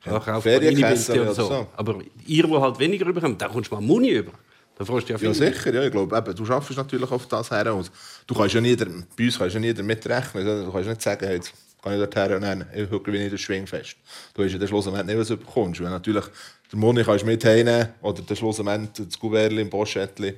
ja, 0.06 0.20
Ferienkasse 0.40 1.12
Panini-Bilder 1.12 1.22
oder 1.22 1.34
so. 1.34 1.66
Aber 1.76 1.98
ihr, 2.26 2.46
die 2.46 2.54
halt 2.54 2.78
weniger 2.78 3.06
überkommen, 3.06 3.36
dann 3.36 3.50
kommst 3.52 3.70
du 3.70 3.74
mal 3.74 3.82
Muni 3.82 4.08
über. 4.08 4.32
Da 4.78 4.84
freust 4.84 5.08
du 5.08 5.14
ja 5.14 5.18
Ja, 5.18 5.32
viel. 5.32 5.34
sicher. 5.34 5.74
Ja, 5.74 5.82
ich 5.82 5.90
glaube, 5.90 6.16
eben, 6.16 6.34
du 6.36 6.44
schaffst 6.44 6.76
natürlich 6.76 7.10
auf 7.10 7.26
das 7.26 7.50
her. 7.50 7.74
Und 7.74 7.90
du 8.26 8.34
kannst 8.34 8.54
ja 8.54 8.60
nie, 8.60 8.76
bei 8.76 8.84
uns 9.24 9.38
kannst 9.38 9.54
du 9.54 9.58
ja 9.58 9.60
nie 9.60 9.72
damit 9.74 10.06
rechnen. 10.06 10.44
Du 10.64 10.70
kannst 10.70 10.88
nicht 10.88 11.02
sagen, 11.02 11.30
jetzt 11.30 11.52
gehe 11.82 11.94
ich 11.94 11.98
dort 12.00 12.14
her 12.16 12.36
und 12.36 12.42
dann 12.42 12.66
ich 12.74 12.90
ich 12.90 13.30
das 13.30 13.40
Schwingfest. 13.40 13.96
Du 14.34 14.42
weißt 14.42 14.52
ja 14.52 14.58
den 14.58 14.68
Schlussendlich 14.68 15.06
nicht, 15.06 15.18
was 15.18 15.28
du 15.28 15.36
bekommst. 15.38 15.80
Wenn 15.80 15.90
natürlich 15.90 16.24
den 16.70 16.80
Moni 16.80 17.04
kannst 17.04 17.22
du 17.22 17.26
mit 17.26 17.42
heimnehmen 17.44 17.88
oder 18.02 18.20
den 18.20 18.36
Schlussendlich 18.36 19.06
das 19.08 19.18
Gouverli 19.18 19.62
im 19.62 19.70
Poschettli, 19.70 20.28
äh, 20.28 20.34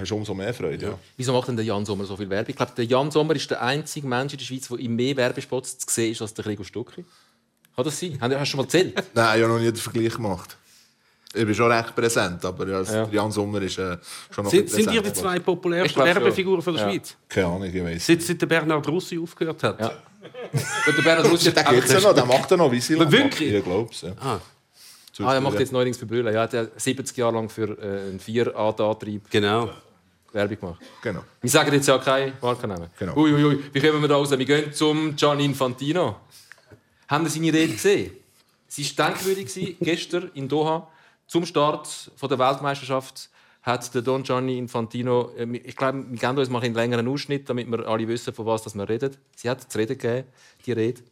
hast 0.00 0.10
du 0.10 0.16
umso 0.16 0.32
mehr 0.32 0.54
Freude. 0.54 0.86
Ja. 0.86 0.98
Wieso 1.16 1.32
macht 1.34 1.48
denn 1.48 1.56
der 1.56 1.64
Jan 1.64 1.84
Sommer 1.84 2.04
so 2.06 2.16
viel 2.16 2.30
Werbung? 2.30 2.50
Ich 2.50 2.56
glaube, 2.56 2.72
der 2.76 2.84
Jan 2.86 3.10
Sommer 3.10 3.34
ist 3.34 3.50
der 3.50 3.60
einzige 3.62 4.06
Mensch 4.06 4.32
in 4.32 4.38
der 4.38 4.46
Schweiz, 4.46 4.68
der 4.68 4.78
in 4.78 4.94
mehr 4.96 5.16
Werbespots 5.16 5.78
zu 5.78 5.86
sehen 5.90 6.12
ist 6.12 6.22
als 6.22 6.32
der 6.32 6.44
Gregor 6.44 6.64
Stucki. 6.64 7.04
Kann 7.74 7.84
das 7.84 8.00
sein? 8.00 8.18
Hast 8.20 8.32
du 8.32 8.46
schon 8.46 8.58
mal 8.58 8.62
gezählt? 8.64 8.94
Nein, 9.14 9.38
ich 9.38 9.44
habe 9.44 9.52
noch 9.52 9.58
nie 9.60 9.66
den 9.66 9.76
Vergleich 9.76 10.14
gemacht. 10.14 10.56
Ich 11.34 11.44
bin 11.44 11.54
schon 11.54 11.70
recht 11.70 11.94
präsent, 11.94 12.42
aber 12.44 12.66
ja, 12.66 12.82
Ja. 12.82 13.08
Jan 13.10 13.30
Sommer 13.30 13.60
ist 13.62 13.78
äh, 13.78 13.98
schon 14.30 14.44
noch 14.44 14.50
Sind, 14.50 14.70
sind 14.70 14.90
ihr 14.92 15.02
die 15.02 15.12
zwei 15.12 15.38
populärsten. 15.38 16.02
Werbefiguren 16.02 16.62
von 16.62 16.74
der 16.74 16.84
Ja. 16.84 16.90
Schweiz? 16.90 17.16
Keine 17.28 17.46
Ahnung, 17.46 17.64
ich 17.64 17.84
weiß. 17.84 18.06
Seit, 18.06 18.22
seit 18.22 18.40
der 18.40 18.46
Bernhard 18.46 18.88
Russi 18.88 19.18
aufgehört 19.18 19.62
hat? 19.62 19.78
Ja. 19.80 19.88
Und 20.86 20.96
der 20.96 21.02
Bernhard 21.02 21.30
Russi 21.30 21.50
geht's 21.52 21.92
ja 21.92 22.00
noch, 22.00 22.14
der 22.14 22.24
macht 22.24 22.50
ja 22.50 22.56
noch 22.56 22.70
Visiland. 22.72 23.12
Wirklich? 23.12 23.52
Ich 23.52 23.64
glaube 23.64 23.90
es, 23.92 24.00
ja. 24.02 24.12
Ah, 24.20 24.38
Ah, 25.20 25.34
er 25.34 25.40
macht 25.40 25.58
jetzt 25.58 25.72
neuerdings 25.72 25.96
für 25.98 26.06
Brüllen. 26.06 26.32
Ja, 26.32 26.44
er 26.44 26.60
hat 26.62 26.80
70 26.80 27.16
Jahre 27.16 27.34
lang 27.34 27.48
für 27.48 27.76
äh, 27.76 28.08
einen 28.08 28.20
4-A-Antrieb 28.20 29.28
genau. 29.28 29.68
Werbung 30.32 30.60
gemacht. 30.60 30.80
Genau. 31.02 31.24
Wir 31.40 31.50
sagen 31.50 31.72
jetzt 31.72 31.88
ja 31.88 31.98
keine 31.98 32.34
Markennamen. 32.40 32.88
Genau. 32.96 33.16
Ui, 33.16 33.32
ui, 33.34 33.44
ui. 33.44 33.58
Wie 33.72 33.80
kommen 33.80 34.00
wir 34.00 34.08
da 34.08 34.14
raus? 34.14 34.30
Wir 34.30 34.44
gehen 34.44 34.72
zum 34.72 35.16
Gianni 35.16 35.44
Infantino. 35.46 36.16
Haben 37.08 37.26
Sie 37.28 37.40
seine 37.40 37.52
Rede 37.52 37.72
gesehen? 37.72 38.12
Sie 38.68 38.96
war 38.96 39.06
denkwürdig 39.10 39.46
gewesen, 39.52 39.76
gestern 39.80 40.30
in 40.34 40.48
Doha. 40.48 40.86
Zum 41.28 41.44
Start 41.44 42.10
von 42.16 42.28
der 42.30 42.38
Weltmeisterschaft 42.38 43.28
hat 43.62 43.94
der 43.94 44.00
Don 44.00 44.22
Gianni 44.22 44.56
Infantino, 44.56 45.30
äh, 45.36 45.44
ich 45.58 45.76
glaube, 45.76 46.04
wir 46.10 46.18
geben 46.18 46.38
uns 46.38 46.48
mal 46.48 46.62
einen 46.62 46.74
längeren 46.74 47.06
Ausschnitt, 47.06 47.48
damit 47.50 47.70
wir 47.70 47.86
alle 47.86 48.08
wissen, 48.08 48.32
von 48.32 48.46
was 48.46 48.74
wir 48.74 48.88
reden. 48.88 49.14
Sie 49.36 49.48
hat 49.50 49.70
zu 49.70 49.78
reden 49.78 49.98
gegeben, 49.98 50.26
die 50.64 50.72
Rede. 50.72 51.02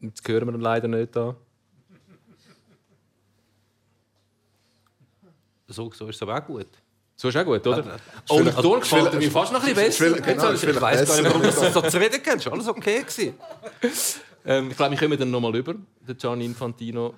Jetzt 0.00 0.26
hören 0.26 0.48
wir 0.48 0.54
ihn 0.54 0.60
leider 0.60 0.88
nicht 0.88 1.14
da. 1.14 1.36
So, 5.68 5.90
so 5.92 6.08
ist 6.08 6.16
es 6.16 6.22
aber 6.22 6.38
auch 6.38 6.46
gut. 6.46 6.68
So 7.16 7.28
ist 7.28 7.36
auch 7.36 7.44
gut, 7.44 7.66
oder? 7.66 7.98
Oh, 8.28 8.40
der 8.40 8.54
Ton 8.54 8.80
gefällt 8.80 9.12
mir 9.14 9.30
fast 9.30 9.52
noch 9.52 9.62
ein 9.62 9.74
bisschen 9.74 10.12
besser. 10.14 10.32
Genau, 10.32 10.52
ich 10.52 10.80
weiß 10.80 11.06
gar 11.06 11.16
nicht, 11.16 11.24
warum 11.24 11.42
du 11.42 11.50
so 11.50 11.82
zu 11.82 11.98
reden 11.98 12.22
kennst. 12.22 12.46
Alles 12.46 12.68
okay 12.68 13.02
gewesen. 13.02 13.34
Ähm, 14.46 14.70
ich 14.70 14.76
glaube, 14.76 14.92
wir 14.92 14.98
kommen 14.98 15.18
dann 15.18 15.30
noch 15.30 15.40
mal 15.40 15.54
über. 15.56 15.74
Der 16.06 16.14
Gianni 16.14 16.44
Infantino 16.44 17.14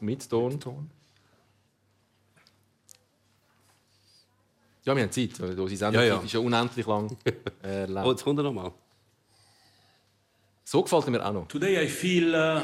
mit 0.00 0.28
Ton. 0.28 0.90
Ja, 4.84 4.94
wir 4.94 5.02
haben 5.02 5.10
Zeit. 5.10 5.40
weil 5.40 5.58
Unsere 5.58 5.68
Sendezeit 5.68 5.94
Ja, 5.94 6.02
ja. 6.02 6.20
ist 6.22 6.32
ja 6.32 6.40
unendlich 6.40 6.86
lang. 6.86 7.16
Äh, 7.64 7.86
lang. 7.86 8.06
Oh, 8.06 8.10
jetzt 8.10 8.22
kommt 8.22 8.38
er 8.38 8.44
nochmal. 8.44 8.70
So 10.62 10.82
gefällt 10.82 11.04
er 11.06 11.10
mir 11.10 11.26
auch 11.26 11.32
noch. 11.32 11.48
Today 11.48 11.84
I 11.84 11.88
feel 11.88 12.34
uh, 12.34 12.60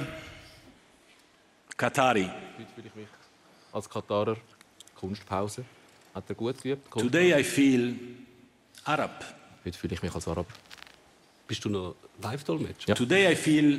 Qatari. 1.77 2.31
Heute 2.59 2.71
fühle 2.75 2.87
ich 2.89 2.95
mich 2.95 3.09
als 3.73 3.89
Katarer. 3.89 4.37
Kunstpause. 4.95 5.65
Hat 6.15 6.29
er 6.29 6.35
gut 6.37 6.63
geübt. 6.63 6.89
Today 6.91 7.41
I 7.41 7.43
feel 7.43 7.97
Arab. 8.85 9.25
Heute 9.65 9.77
fühle 9.79 9.95
ich 9.95 10.03
mich 10.03 10.15
als 10.15 10.29
Arab. 10.29 10.47
Bist 11.53 11.67
du 11.67 11.69
noch 11.69 11.97
Live-Dolmetscher? 12.23 12.89
Ja. 12.89 12.95
Today 12.95 13.31
I 13.31 13.37
feel 13.37 13.79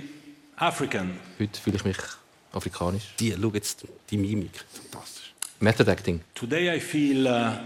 African. 0.58 1.18
Heute 1.39 1.60
fühle 1.60 1.77
ich 1.77 1.84
mich 1.84 1.98
afrikanisch. 2.51 3.15
Die, 3.20 3.36
schau 3.42 3.50
jetzt 3.50 3.88
die 4.12 4.18
Mimik. 4.18 4.63
Fantastisch. 4.72 5.34
Method 5.60 5.89
Acting. 5.89 6.22
Today 6.36 6.77
I 6.77 6.80
feel 6.80 7.25
uh, 7.25 7.58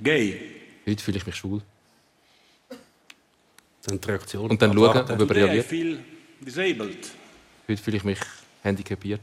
gay. 0.00 0.40
Heute 0.86 1.02
fühle 1.02 1.16
ich 1.16 1.26
mich 1.26 1.34
schwul. 1.34 1.62
Dann 3.82 4.00
die 4.00 4.06
Reaktion. 4.06 4.50
Und 4.52 4.62
dann 4.62 4.72
schauen, 4.72 4.96
ob 4.96 5.10
er 5.10 5.18
Today 5.18 5.40
I 5.40 5.42
reagiert. 5.42 5.66
feel 5.66 5.98
disabled. 6.38 7.10
Heute 7.66 7.82
fühle 7.82 7.96
ich 7.96 8.04
mich 8.04 8.20
handicapiert. 8.62 9.20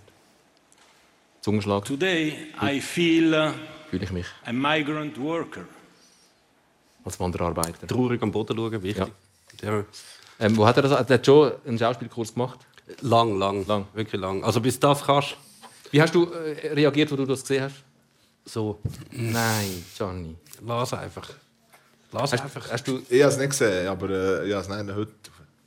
Zungenschlag. 1.39 1.85
Today 1.85 2.33
I 2.61 2.81
feel 2.81 3.33
uh, 3.33 3.53
Fühle 3.89 4.03
ich 4.03 4.11
mich 4.11 4.25
a 4.43 4.51
migrant 4.51 5.17
worker. 5.17 5.63
als 7.05 7.17
Wanderarbeiter. 7.17 7.87
Traurig 7.87 8.21
am 8.21 8.33
Boden 8.33 8.57
schauen, 8.57 8.83
wichtig. 8.83 9.07
Ja. 9.07 9.26
Ähm, 10.39 10.55
wo 10.57 10.65
hat 10.67 10.77
er 10.77 10.83
das? 10.83 10.91
Hat 10.91 11.09
er 11.09 11.23
schon 11.23 11.51
einen 11.65 11.79
Schauspielkurs 11.79 12.33
gemacht? 12.33 12.59
Lang, 13.01 13.37
lang, 13.37 13.65
Lang. 13.67 13.85
Wirklich 13.93 14.21
lang. 14.21 14.43
Also 14.43 14.61
bis 14.61 14.79
das 14.79 15.03
kannst, 15.03 15.35
Wie 15.91 16.01
hast 16.01 16.13
du 16.15 16.31
äh, 16.31 16.73
reagiert, 16.73 17.11
als 17.11 17.17
du 17.17 17.25
das 17.25 17.41
gesehen 17.41 17.63
hast? 17.63 17.83
so, 18.45 18.79
Nein, 19.11 19.83
Johnny. 19.97 20.35
lass 20.65 20.93
einfach. 20.93 21.29
Lass 22.13 22.31
Hast, 22.31 22.43
einfach. 22.43 22.71
hast 22.71 22.87
du... 22.87 23.01
Ich 23.09 23.21
habe 23.21 23.33
es 23.33 23.37
nicht 23.37 23.49
gesehen, 23.49 23.87
aber 23.87 24.09
äh, 24.09 24.47
ich 24.47 24.53
habe 24.53 24.61
es 24.61 24.69
nein, 24.69 24.95
heute 24.95 25.11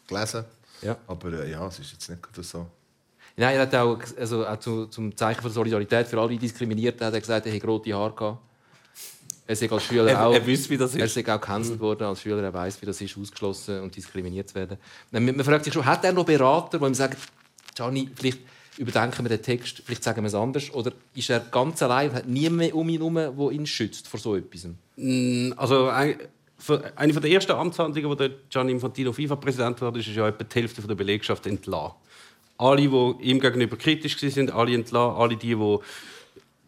gelesen. 0.07 0.45
Ja. 0.81 0.97
Aber 1.07 1.33
äh, 1.35 1.51
ja, 1.51 1.67
es 1.67 1.79
ist 1.79 1.93
jetzt 1.93 2.09
nicht 2.09 2.21
so. 2.43 2.67
Nein, 3.37 3.57
er 3.57 3.63
hat 3.63 3.75
auch, 3.75 3.99
also, 4.19 4.47
auch 4.47 4.57
zu, 4.59 4.87
zum 4.87 5.15
Zeichen 5.15 5.43
von 5.43 5.51
Solidarität 5.51 6.07
für 6.09 6.19
alle 6.19 6.37
Diskriminierten 6.39 7.07
hat 7.07 7.13
er 7.13 7.21
gesagt, 7.21 7.45
er 7.47 7.53
hätte 7.53 7.67
rote 7.67 7.93
Haare 7.93 8.15
gehabt. 8.15 8.39
Er 9.47 9.57
sei 9.57 9.71
als 9.71 9.83
Schüler 9.85 10.09
Er- 10.09 10.27
auch... 10.27 10.35
er 10.35 10.47
wüsste, 10.47 10.71
wie 10.71 10.77
das 10.77 10.95
ist. 10.95 11.01
Er 11.01 11.09
sei 11.09 11.21
auch 11.23 11.41
gecancelt 11.41 11.81
worden 11.81 12.05
als 12.05 12.21
Schüler. 12.23 12.43
Er 12.43 12.55
weiß, 12.55 12.81
wie 12.83 12.87
das 12.87 13.01
ist, 13.01 13.17
ausgeschlossen 13.19 13.81
und 13.81 13.95
diskriminiert 13.97 14.49
zu 14.49 14.55
werden. 14.55 14.79
Man, 15.11 15.43
fragt 15.45 15.65
sich 15.65 15.75
schon, 15.75 15.85
hat 15.85 16.05
er 16.05 16.13
noch 16.13 16.25
Berater, 16.25 16.79
die 16.79 16.85
ihm 16.85 16.95
sagen, 16.95 17.17
Gianni, 17.75 18.09
vielleicht 18.15 18.39
überdenken 18.77 19.25
wir 19.25 19.29
den 19.31 19.43
Text, 19.43 19.83
vielleicht 19.85 20.05
sagen 20.05 20.23
wir 20.23 20.29
es 20.29 20.35
anders? 20.35 20.71
Oder 20.73 20.93
ist 21.15 21.29
er 21.31 21.41
ganz 21.41 21.83
allein 21.83 22.11
und 22.11 22.17
hat 22.17 22.29
niemand 22.29 22.73
um 22.73 22.89
ihn 22.89 23.01
herum, 23.01 23.15
der 23.15 23.51
ihn 23.51 23.67
schützt 23.67 24.07
vor 24.09 24.21
so 24.21 24.37
etwas? 24.37 24.67
Also 25.57 25.89
ein, 25.89 26.17
für- 26.57 26.93
eine 26.97 27.13
der 27.13 27.31
ersten 27.31 27.53
Amtshandlungen, 27.53 28.17
die 28.17 28.31
Gianni 28.49 28.73
Infantino 28.73 29.13
FIFA-Präsident 29.13 29.81
war, 29.81 29.95
ist 29.97 30.07
ja 30.09 30.29
etwa 30.29 30.45
die 30.45 30.55
Hälfte 30.61 30.83
der 30.83 30.95
Belegschaft 30.95 31.47
entlassen. 31.47 31.95
Alle, 32.59 32.83
die 32.83 33.15
ihm 33.31 33.41
gegenüber 33.41 33.77
kritisch 33.77 34.23
waren, 34.23 34.51
alle 34.51 34.75
entlassen. 34.75 35.17
Alle 35.17 35.37
die, 35.37 35.55
die 35.57 35.79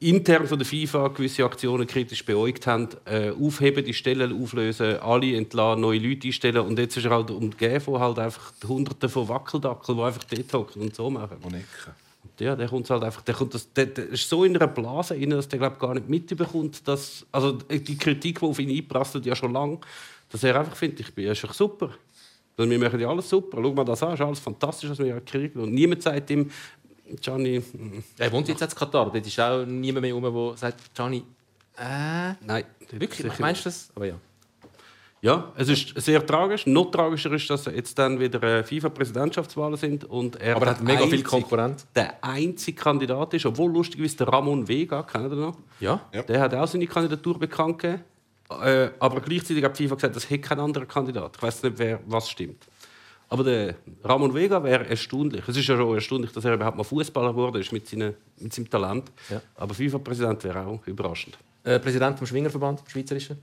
intern 0.08 0.46
von 0.46 0.58
der 0.58 0.66
FIFA 0.66 1.08
gewisse 1.08 1.44
Aktionen 1.44 1.86
kritisch 1.86 2.24
beäugt 2.24 2.66
haben, 2.66 2.88
äh, 3.04 3.30
aufheben, 3.30 3.84
die 3.84 3.94
Stellen 3.94 4.40
auflösen, 4.42 4.98
alle 4.98 5.36
entlassen, 5.36 5.80
neue 5.80 5.98
Leute 5.98 6.28
einstellen. 6.28 6.66
Und 6.66 6.78
jetzt 6.78 6.96
ist 6.96 7.04
er 7.04 7.12
halt 7.12 7.30
umgeben 7.30 7.80
von 7.80 8.00
halt 8.00 8.18
einfach 8.18 8.52
Hunderten 8.66 9.08
von 9.08 9.28
Wackeldackeln, 9.28 9.98
die 9.98 10.04
einfach 10.04 10.24
dort 10.24 10.52
hocken 10.52 10.82
und 10.82 10.94
so 10.94 11.10
machen. 11.10 11.38
Und. 11.42 11.54
Ja, 12.38 12.56
der 12.56 12.68
kommt 12.68 12.88
halt 12.88 13.04
einfach, 13.04 13.22
der, 13.22 13.34
kommt 13.34 13.54
das, 13.54 13.72
der, 13.72 13.86
der 13.86 14.08
ist 14.08 14.28
so 14.28 14.42
in 14.42 14.56
einer 14.56 14.66
Blase 14.66 15.14
rein, 15.14 15.30
dass 15.30 15.48
der 15.48 15.58
glaub, 15.58 15.78
gar 15.78 15.94
nicht 15.94 16.08
mitbekommt, 16.08 16.86
dass 16.88 17.26
also 17.30 17.52
die 17.52 17.96
Kritik, 17.96 18.40
die 18.40 18.46
auf 18.46 18.58
ihn 18.58 18.70
einprasselt, 18.70 19.26
ja 19.26 19.36
schon 19.36 19.52
lange, 19.52 19.78
dass 20.30 20.42
er 20.42 20.58
einfach 20.58 20.74
findet, 20.74 21.00
ich 21.00 21.14
bin 21.14 21.26
ja 21.26 21.34
schon 21.34 21.52
super. 21.52 21.90
Also, 22.56 22.70
wir 22.70 22.78
machen 22.78 23.00
ja 23.00 23.08
alles 23.08 23.28
super. 23.28 23.58
Schau 23.62 23.72
mal 23.72 23.84
das 23.84 24.02
an, 24.02 24.14
ist 24.14 24.20
alles 24.20 24.40
fantastisch, 24.40 24.90
was 24.90 24.98
wir 24.98 25.06
ja 25.06 25.20
kriegen. 25.20 25.60
Und 25.60 25.72
niemand 25.72 26.02
sagt 26.02 26.30
ihm, 26.30 26.50
Gianni, 27.20 27.59
mm, 27.61 28.03
Er 28.18 28.33
wohnt 28.33 28.48
jetzt 28.48 28.62
in 28.62 28.68
Katar. 28.68 29.11
Dort 29.12 29.27
ist 29.27 29.40
auch 29.40 29.64
niemand 29.64 30.03
mehr 30.03 30.14
herum, 30.14 30.22
der 30.51 30.57
sagt, 30.57 30.94
Gianni, 30.94 31.22
äh, 31.79 32.33
nein. 32.44 32.64
wirklich? 32.90 33.38
Meinst 33.38 33.64
du 33.64 33.68
das? 33.68 33.90
Aber 33.94 34.07
ja. 34.07 34.14
Ja, 35.25 35.53
es 35.57 35.68
ist 35.68 35.92
sehr 36.01 36.27
tragisch. 36.27 36.66
Noch 36.66 36.90
tragischer 36.90 37.31
ist, 37.33 37.48
dass 37.48 37.66
jetzt 37.66 37.96
dann 37.96 38.18
wieder 38.18 38.42
äh, 38.42 38.64
FIFA-Präsidentschaftswahlen 38.64 39.77
sind 39.77 40.05
und 40.05 40.35
er 40.40 40.57
Aber 40.57 40.66
er 40.66 40.70
hat 40.72 40.79
der 40.79 40.85
mega 40.85 40.98
viel 41.05 41.12
einzige- 41.12 41.22
Konkurrenz. 41.22 41.87
Der 41.94 42.22
einzige 42.25 42.77
Kandidat 42.81 43.33
ist, 43.35 43.46
obwohl 43.46 43.70
lustigerweise 43.72 44.16
der 44.16 44.29
Ramon 44.29 44.66
Vega, 44.66 45.05
kennt 45.05 45.31
ihr 45.31 45.37
noch? 45.37 45.57
Ja? 45.79 46.01
Ja. 46.12 46.22
Der 46.25 46.40
hat 46.40 46.55
auch 46.55 46.66
seine 46.66 46.88
Kandidatur 46.88 47.38
bekannt 47.38 47.79
gegeben. 47.79 48.03
Äh, 48.64 48.90
aber 48.98 49.20
gleichzeitig 49.20 49.62
hat 49.62 49.77
FIFA 49.77 49.94
gesagt, 49.94 50.16
es 50.16 50.29
hätte 50.29 50.40
kein 50.40 50.59
anderer 50.59 50.87
Kandidat. 50.87 51.37
Ich 51.37 51.42
weiß 51.42 51.62
nicht, 51.62 51.79
wer 51.79 52.01
was 52.07 52.29
stimmt. 52.29 52.66
Aber 53.33 53.45
der 53.45 53.77
Ramon 54.05 54.35
Vega 54.35 54.62
wäre 54.62 54.87
erstaunlich. 54.87 55.42
Es 55.49 55.57
ist 55.57 55.66
ja 55.66 55.75
schon 55.75 55.95
erstaunlich, 55.95 56.33
dass 56.33 56.45
er 56.45 56.53
überhaupt 56.53 56.77
mal 56.77 56.85
Fußballer 56.85 57.31
geworden 57.31 57.62
ist 57.62 57.73
mit, 57.73 57.88
seinen, 57.88 58.14
mit 58.38 58.53
seinem 58.53 58.68
Talent. 58.68 59.11
Ja. 59.31 59.40
Aber 59.55 59.73
FIFA-Präsident 59.73 60.45
wäre 60.45 60.66
auch 60.66 60.87
überraschend. 60.87 61.38
Äh, 61.64 61.79
Präsident 61.79 62.18
vom 62.18 62.27
Schwingerverband, 62.27 62.81
vom 62.81 62.88
Schweizerischen. 62.90 63.38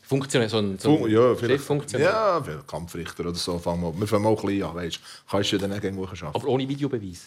Funktionär, 0.00 0.48
so 0.48 0.58
ein, 0.58 0.78
so 0.78 1.04
ein 1.04 1.10
ja. 1.10 1.34
Cheffunktionär. 1.34 2.08
Ja, 2.08 2.40
vielleicht 2.40 2.68
Kampfrichter 2.68 3.24
oder 3.24 3.34
so. 3.34 3.58
Fangen 3.58 3.82
wir, 3.82 3.98
wir 3.98 4.06
fangen 4.06 4.22
mal 4.22 4.36
klein 4.36 4.62
an, 4.62 4.76
weißt 4.76 4.96
du. 4.96 5.00
Kannst 5.28 5.50
du 5.50 5.56
ja 5.56 5.62
dann 5.62 5.72
auch 5.72 5.82
irgendwo 5.82 6.04
arbeiten. 6.04 6.26
Aber 6.26 6.46
ohne 6.46 6.68
Videobeweis. 6.68 7.26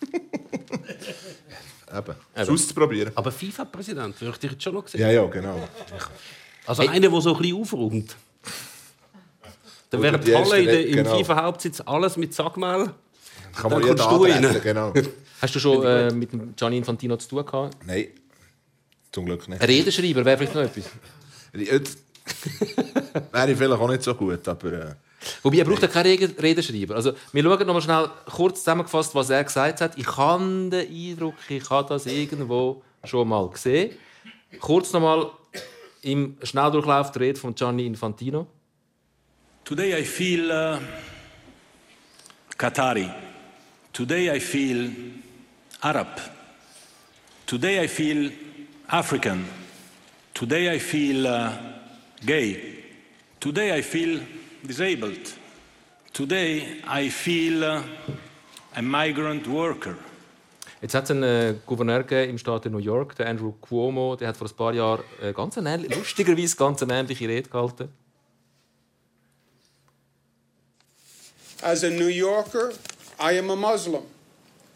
Eben. 1.94 2.14
Es 2.32 2.48
auszuprobieren. 2.48 3.12
Aber 3.14 3.30
FIFA-Präsident 3.30 4.18
würde 4.18 4.32
ich 4.32 4.38
dich 4.38 4.52
jetzt 4.52 4.62
schon 4.62 4.72
noch 4.72 4.88
sehen. 4.88 5.02
Ja, 5.02 5.10
ja, 5.10 5.26
genau. 5.26 5.68
Also 6.64 6.88
einer, 6.88 7.10
der 7.10 7.20
so 7.20 7.34
ein 7.34 7.42
bisschen 7.42 7.60
aufräumt. 7.60 8.16
Dann 10.02 10.14
Oder 10.14 10.24
wäre 10.26 10.44
die 10.44 10.50
Halle 10.50 10.58
in 10.60 10.66
der, 10.66 10.86
im 10.86 10.96
genau. 10.96 11.18
FIFA-Hauptsitz 11.18 11.82
alles 11.84 12.16
mit 12.16 12.34
Sagmehl. 12.34 12.90
Kann 13.54 13.70
Dann 13.70 13.80
man 13.80 13.82
jeden 13.82 13.96
kommst 13.98 14.10
du 14.10 14.24
rein. 14.24 14.60
genau. 14.62 14.92
Hast 15.42 15.54
du 15.54 15.58
schon 15.60 15.84
äh, 15.84 16.10
mit 16.12 16.30
Gianni 16.56 16.78
Infantino 16.78 17.16
zu 17.16 17.28
tun 17.28 17.44
gehabt? 17.44 17.76
Nein, 17.86 18.06
zum 19.12 19.26
Glück 19.26 19.46
nicht. 19.48 19.60
Ein 19.60 19.66
Redenschreiber 19.68 20.24
wäre 20.24 20.36
vielleicht 20.38 20.54
noch 20.54 20.62
etwas. 20.62 20.84
Jetzt 21.54 21.98
wäre 23.32 23.50
ich 23.50 23.56
vielleicht 23.58 23.80
auch 23.80 23.88
nicht 23.88 24.02
so 24.02 24.14
gut, 24.14 24.46
aber 24.48 24.72
äh, 24.72 24.94
Wobei, 25.42 25.58
er 25.58 25.64
braucht 25.64 25.82
ja 25.82 25.88
keinen 25.88 26.06
Rede- 26.06 26.42
Redenschreiber. 26.42 26.94
Also, 26.94 27.12
wir 27.32 27.42
schauen 27.42 27.66
noch 27.66 27.74
mal 27.74 27.80
schnell 27.82 28.08
kurz 28.30 28.60
zusammengefasst, 28.60 29.14
was 29.14 29.30
er 29.30 29.42
gesagt 29.44 29.80
hat. 29.80 29.98
Ich 29.98 30.16
habe 30.16 30.68
den 30.70 30.88
Eindruck, 31.12 31.34
ich 31.48 31.68
habe 31.68 31.88
das 31.88 32.06
irgendwo 32.06 32.82
schon 33.04 33.28
mal 33.28 33.48
gesehen. 33.48 33.90
Kurz 34.60 34.92
noch 34.92 35.00
mal 35.00 35.30
im 36.02 36.36
Schnelldurchlauf 36.42 37.10
die 37.12 37.18
Rede 37.18 37.40
von 37.40 37.54
Gianni 37.54 37.86
Infantino. 37.86 38.46
Today 39.66 39.96
I 39.96 40.04
feel 40.04 40.52
uh, 40.52 40.78
Qatari. 42.56 43.12
Today 43.92 44.30
I 44.30 44.38
feel 44.38 44.92
Arab. 45.82 46.20
Today 47.46 47.80
I 47.80 47.88
feel 47.88 48.30
African. 48.88 49.44
Today 50.32 50.70
I 50.70 50.78
feel 50.78 51.26
uh, 51.26 51.50
gay. 52.24 52.84
Today 53.40 53.76
I 53.76 53.82
feel 53.82 54.20
disabled. 54.64 55.34
Today 56.12 56.80
I 56.86 57.08
feel 57.08 57.64
uh, 57.64 57.82
a 58.76 58.82
migrant 58.82 59.48
worker. 59.48 59.96
Jetzt 60.80 60.94
hat 60.94 61.04
es 61.04 61.10
einen 61.10 61.24
äh, 61.24 61.54
Gouverneur 61.66 62.08
im 62.12 62.38
Staat 62.38 62.66
New 62.66 62.78
York, 62.78 63.16
der 63.16 63.26
Andrew 63.26 63.50
Cuomo, 63.60 64.14
der 64.14 64.28
hat 64.28 64.36
vor 64.36 64.46
ein 64.46 64.54
paar 64.54 64.74
Jahren 64.74 65.02
äh, 65.20 65.32
ganz 65.32 65.58
eine, 65.58 65.78
lustigerweise 65.88 66.54
ganz 66.56 66.82
ähnliche 66.82 67.26
Rede 67.26 67.50
gehalten. 67.50 67.88
As 71.62 71.84
a 71.84 71.90
New 71.90 72.08
Yorker, 72.08 72.72
I 73.18 73.32
am 73.38 73.50
a 73.50 73.56
Muslim. 73.56 74.02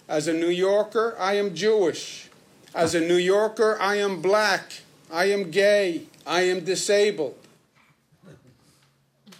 As 0.08 0.28
a 0.28 0.32
New 0.32 0.48
Yorker, 0.48 1.14
I 1.18 1.34
am 1.34 1.54
Jewish. 1.54 2.28
As 2.74 2.94
a 2.94 3.00
New 3.00 3.16
Yorker, 3.16 3.78
I 3.80 3.96
am 3.96 4.22
black. 4.22 4.72
I 5.12 5.32
am 5.32 5.50
gay. 5.50 6.02
I 6.26 6.50
am 6.50 6.64
disabled. 6.64 7.34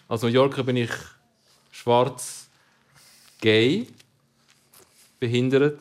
Als 0.08 0.22
New 0.22 0.28
Yorker 0.28 0.64
bin 0.64 0.76
ich 0.76 0.90
schwarz, 1.70 2.48
gay, 3.40 3.86
behindert. 5.20 5.80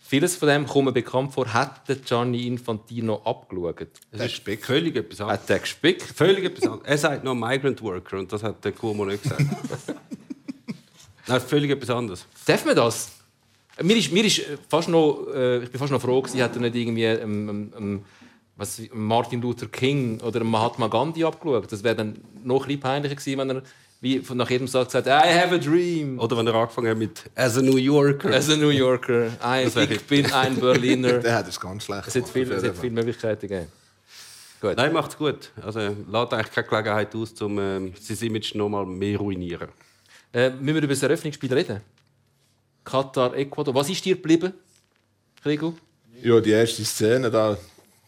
Vieles 0.00 0.36
von 0.36 0.48
dem 0.48 0.66
kommt 0.66 0.86
mir 0.86 0.92
bekannt 0.92 1.32
vor, 1.32 1.52
hat 1.52 1.88
der 1.88 1.96
Gianni 1.96 2.46
Infantino 2.46 3.22
abgeschaut. 3.24 3.88
Es 4.10 4.20
ist 4.20 4.42
völlig 4.62 4.96
etwas 4.96 5.20
anderes. 5.20 5.40
Hat 5.40 5.50
er 5.50 5.58
gespickt? 5.60 6.02
Völlig 6.02 6.44
etwas 6.44 6.64
anderes. 6.64 6.88
Er 6.88 6.98
sagt 6.98 7.24
noch 7.24 7.34
Migrant 7.34 7.80
Worker 7.82 8.18
und 8.18 8.32
das 8.32 8.42
hat 8.42 8.64
der 8.64 8.72
Cuomo 8.72 9.04
nicht 9.04 9.22
gesagt. 9.22 9.42
Nein, 11.26 11.40
völlig 11.40 11.70
etwas 11.70 11.90
anderes. 11.90 12.26
Darf 12.46 12.64
man 12.64 12.76
das? 12.76 13.12
Mir 13.80 13.96
ist, 13.96 14.12
mir 14.12 14.24
ist 14.24 14.40
äh, 14.40 14.56
fast 14.68 14.88
noch, 14.88 15.26
äh, 15.34 15.62
ich 15.62 15.70
bin 15.70 15.78
fast 15.78 15.92
noch 15.92 16.00
froh, 16.00 16.22
hat 16.22 16.54
er 16.56 16.60
nicht 16.60 16.74
irgendwie 16.74 17.04
ähm, 17.04 17.48
ähm, 17.48 17.72
ähm, 17.78 18.04
was, 18.56 18.80
Martin 18.92 19.40
Luther 19.40 19.66
King 19.66 20.20
oder 20.20 20.44
Mahatma 20.44 20.88
Gandhi 20.88 21.24
abgeschaut. 21.24 21.72
Das 21.72 21.82
wäre 21.82 21.96
dann 21.96 22.18
noch 22.44 22.68
ein 22.68 22.78
peinlicher 22.78 23.14
gewesen, 23.14 23.38
wenn 23.38 23.50
er 23.50 23.62
wie 24.02 24.18
von- 24.18 24.36
nach 24.36 24.50
jedem 24.50 24.66
Satz 24.66 24.92
sagt, 24.92 25.06
I 25.06 25.10
have 25.10 25.54
a 25.54 25.58
dream. 25.58 26.18
Oder 26.18 26.36
wenn 26.36 26.46
er 26.48 26.54
angefangen 26.54 26.90
hat 26.90 26.98
mit 26.98 27.22
As 27.36 27.56
a 27.56 27.62
New 27.62 27.76
Yorker. 27.76 28.30
As 28.34 28.50
a 28.50 28.56
New 28.56 28.68
Yorker, 28.70 29.30
wäre 29.40 29.94
ich 29.94 30.02
bin 30.04 30.30
ein 30.32 30.56
Berliner. 30.56 31.12
Der 31.20 31.36
hat 31.36 31.48
es 31.48 31.58
ganz 31.58 31.84
schlecht 31.84 32.08
Es 32.08 32.16
hat, 32.16 32.28
viel, 32.28 32.50
es 32.50 32.64
hat 32.64 32.76
viele 32.76 32.92
Möglichkeiten 32.92 33.48
gegeben. 33.48 33.68
Gut. 34.60 34.76
Nein, 34.76 34.92
macht's 34.92 35.16
gut. 35.16 35.50
Also, 35.64 35.80
lässt 35.80 36.32
eigentlich 36.32 36.50
keine 36.52 36.66
Gelegenheit 36.68 37.14
aus, 37.14 37.32
um 37.42 37.58
ähm, 37.58 37.92
sein 38.00 38.18
Image 38.28 38.54
noch 38.54 38.68
mal 38.68 38.84
mehr 38.84 39.18
ruinieren. 39.18 39.68
Äh, 40.32 40.50
müssen 40.50 40.66
wir 40.66 40.82
über 40.82 40.88
das 40.88 41.02
Eröffnungsspiel 41.02 41.52
reden? 41.52 41.80
Katar, 42.84 43.34
Ecuador. 43.36 43.74
Was 43.74 43.88
ist 43.90 44.04
dir 44.04 44.16
geblieben, 44.16 44.52
Gregor? 45.42 45.74
Ja, 46.22 46.40
die 46.40 46.50
erste 46.50 46.84
Szene 46.84 47.30
da, 47.30 47.56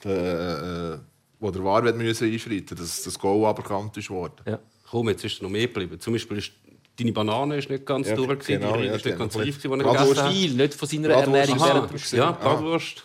der, 0.02 0.94
äh, 0.94 0.98
wo 1.38 1.50
der 1.50 1.62
War 1.62 1.84
wird 1.84 1.96
müssen 1.96 2.30
einschreiten, 2.30 2.76
dass 2.76 3.02
das 3.02 3.18
Goal 3.18 3.44
aberkannt 3.46 3.96
ist 3.96 4.10
worden. 4.10 4.36
Ja. 4.46 4.58
Komm, 4.90 5.08
jetzt 5.08 5.24
ist 5.24 5.42
noch 5.42 5.50
mehr 5.50 5.66
geblieben. 5.66 6.00
Zum 6.00 6.12
Beispiel 6.12 6.38
ist 6.38 6.52
deine 6.98 7.12
Banane 7.12 7.56
ist 7.56 7.68
nicht 7.68 7.84
ganz 7.84 8.08
Ja, 8.08 8.14
durch, 8.14 8.28
gewesen, 8.28 8.60
genau, 8.60 8.76
die 8.76 8.84
ja, 8.84 8.94
ist 8.94 9.04
nicht 9.04 9.18
ganz 9.18 9.36
reif, 9.36 9.58
die 9.60 9.68
er 9.68 9.76
gegessen 9.76 10.16
hat. 10.16 10.32
Viel, 10.32 10.54
nicht 10.54 10.74
von 10.74 10.88
seiner 10.88 11.08
Bratwurst. 11.08 11.50
Ernährung 11.50 11.84
Aha. 11.84 11.98
Ja, 12.12 12.30
Bratwurst. 12.32 13.04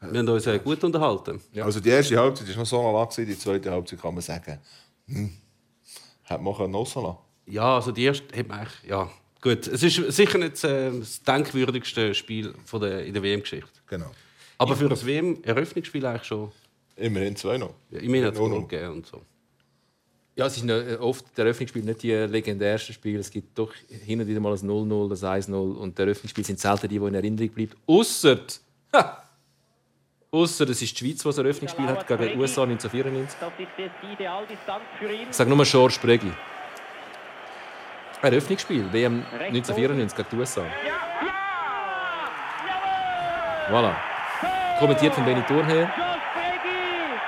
Wir 0.00 0.18
haben 0.20 0.28
uns 0.28 0.46
äh, 0.46 0.58
gut 0.58 0.82
unterhalten. 0.84 1.40
Also 1.56 1.80
die 1.80 1.88
erste 1.88 2.16
Halbzeit 2.16 2.48
war 2.50 2.56
noch 2.56 2.66
so 2.66 2.92
lang, 2.92 3.26
die 3.26 3.38
zweite 3.38 3.70
Halbzeit 3.70 4.00
kann 4.00 4.14
man 4.14 4.22
sagen, 4.22 4.58
hm, 5.06 5.32
hätte 6.22 6.42
man 6.42 6.54
können 6.54 6.74
rauslassen 6.74 7.06
können. 7.06 7.27
Ja, 7.50 7.76
also 7.76 7.92
die 7.92 8.04
erste 8.04 8.36
hat 8.36 8.48
man 8.48 8.60
eigentlich, 8.60 8.74
ja, 8.88 9.10
gut. 9.40 9.66
Es 9.66 9.82
ist 9.82 9.94
sicher 10.14 10.38
nicht 10.38 10.62
äh, 10.64 10.90
das 10.98 11.22
denkwürdigste 11.22 12.14
Spiel 12.14 12.54
von 12.64 12.80
der, 12.80 13.04
in 13.04 13.14
der 13.14 13.22
WM-Geschichte. 13.22 13.70
Genau. 13.86 14.10
Aber 14.58 14.76
für 14.76 14.88
das 14.88 15.06
WM-Eröffnungsspiel 15.06 16.04
eigentlich 16.04 16.24
schon. 16.24 16.50
Immerhin 16.96 17.36
zwei 17.36 17.58
noch. 17.58 17.74
Ja, 17.90 18.00
immerhin 18.00 18.26
hat 18.26 18.34
es 18.34 18.40
null. 18.40 18.66
gegeben 18.66 18.92
und 18.94 19.06
so. 19.06 19.22
Ja, 20.34 20.46
es 20.46 20.56
ist 20.56 20.64
noch- 20.64 21.00
oft 21.00 21.24
der 21.36 21.46
Eröffnungsspiel 21.46 21.82
nicht 21.82 22.02
die 22.02 22.12
legendärsten 22.12 22.94
Spiele. 22.94 23.20
Es 23.20 23.30
gibt 23.30 23.56
doch 23.58 23.72
hin 23.88 24.20
und 24.20 24.26
wieder 24.26 24.40
mal 24.40 24.52
ein 24.52 24.58
0-0, 24.58 25.10
ein 25.26 25.42
1-0 25.42 25.76
und 25.76 25.98
der 25.98 26.06
Eröffnungsspiel 26.06 26.44
sind 26.44 26.60
selten 26.60 26.88
die, 26.88 26.98
die 26.98 27.06
in 27.06 27.14
Erinnerung 27.14 27.48
bleiben. 27.50 27.72
Ausser, 27.86 28.38
Ausser 30.30 30.68
es 30.68 30.82
ist 30.82 30.92
die 31.00 31.04
Schweiz, 31.06 31.18
die 31.18 31.24
das 31.24 31.38
Eröffnungsspiel 31.38 31.86
hat 31.86 32.06
gegen 32.06 32.22
die 32.22 32.36
USA 32.36 32.64
1994. 32.64 33.38
Das 33.40 33.52
ist 33.58 33.68
die 34.02 34.12
Idealdistanz 34.12 34.84
für 34.98 35.12
ihn. 35.12 35.28
Ich 35.30 35.36
sage 35.36 35.48
nur 35.54 35.64
George 35.64 35.96
Bregi. 36.02 36.30
Eröffnungsspiel, 38.22 38.92
WM 38.92 39.24
1994 39.32 40.16
gegen 40.16 40.28
die 40.30 40.36
USA. 40.36 40.62
Voilà. 43.70 43.92
Kommentiert 44.78 45.14
von 45.14 45.24
Benny 45.24 45.42
Thurnherr. 45.42 45.90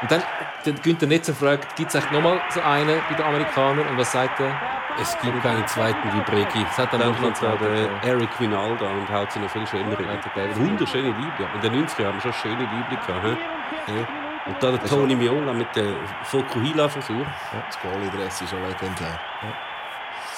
Und 0.02 0.10
dann, 0.10 0.22
dann 0.64 0.80
Günther 0.82 1.06
Netzer 1.06 1.34
fragt, 1.34 1.76
gibt 1.76 1.90
es 1.90 1.94
echt 1.94 2.10
nochmal 2.10 2.40
so 2.48 2.60
einen 2.60 3.00
bei 3.08 3.14
den 3.14 3.24
Amerikanern? 3.24 3.86
Und 3.88 3.98
was 3.98 4.12
sagt 4.12 4.40
er? 4.40 4.58
Es 5.00 5.16
gibt 5.20 5.42
keinen 5.42 5.66
zweiten 5.66 6.12
wie 6.12 6.20
Bregi. 6.22 6.64
Das 6.64 6.78
hat 6.78 6.92
dann 6.92 7.00
Dann 7.00 7.20
noch 7.20 7.38
der 7.38 7.50
ja. 7.50 7.88
Eric 8.02 8.40
Winalda 8.40 8.90
und 8.90 9.08
haut 9.08 9.30
sie 9.32 9.38
noch 9.38 9.50
viel 9.50 9.66
schöner 9.66 9.96
rein. 9.98 10.06
Ja, 10.06 10.16
der 10.16 10.48
David. 10.48 10.58
Wunderschöne 10.58 11.08
Liebe. 11.08 11.48
In 11.54 11.60
den 11.60 11.86
90ern 11.86 12.06
haben 12.06 12.14
wir 12.16 12.20
schon 12.20 12.32
schöne 12.32 12.62
Liebe 12.62 13.00
gehabt. 13.06 13.38
Ja. 13.86 14.08
Und 14.46 14.62
da 14.62 14.70
der 14.72 14.84
Tony 14.84 15.14
Miola 15.14 15.52
mit 15.52 15.74
dem 15.76 15.96
Fokuhila-Versuch. 16.24 17.26
Das 17.66 17.78
Goalie-Dress 17.80 18.42
ist 18.42 18.50
schon 18.50 18.62
legendär. 18.62 19.20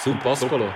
Super 0.02 0.18
Pascolo. 0.18 0.68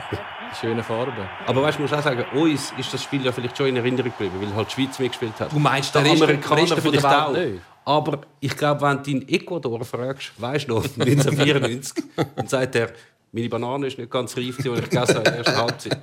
Schöne 0.60 0.82
Farben. 0.82 1.28
Aber 1.46 1.62
weißt, 1.62 1.78
du 1.78 1.82
musst 1.82 1.94
auch 1.94 2.02
sagen, 2.02 2.24
uns 2.32 2.72
ist 2.78 2.92
das 2.92 3.02
Spiel 3.02 3.24
ja 3.24 3.32
vielleicht 3.32 3.56
schon 3.56 3.66
in 3.66 3.76
Erinnerung 3.76 4.12
geblieben, 4.16 4.34
weil 4.40 4.54
halt 4.54 4.68
die 4.68 4.82
Schweiz 4.82 4.98
mitgespielt 4.98 5.38
hat. 5.38 5.52
Du 5.52 5.58
meinst, 5.58 5.94
der 5.94 6.02
Amerikaner 6.02 6.62
Rest 6.62 6.74
von 6.74 6.92
der 6.92 7.02
Welt 7.02 7.14
auch. 7.14 7.32
nicht? 7.32 7.60
Aber 7.84 8.20
ich 8.40 8.56
glaube, 8.56 8.80
wenn 8.82 9.02
du 9.02 9.10
in 9.10 9.28
Ecuador 9.28 9.84
fragst, 9.84 10.32
weißt 10.38 10.68
du 10.68 10.74
noch, 10.74 10.84
1994, 10.98 12.04
dann 12.34 12.46
sagt 12.48 12.74
er, 12.76 12.92
meine 13.32 13.48
Banane 13.48 13.86
ist 13.88 13.98
nicht 13.98 14.10
ganz 14.10 14.36
reif, 14.36 14.56
die 14.56 14.68
ich 14.68 14.90
gegessen 14.90 15.16
habe 15.16 15.18
in 15.18 15.24
der 15.24 15.36
ersten 15.36 15.56
Halbzeit. 15.56 15.98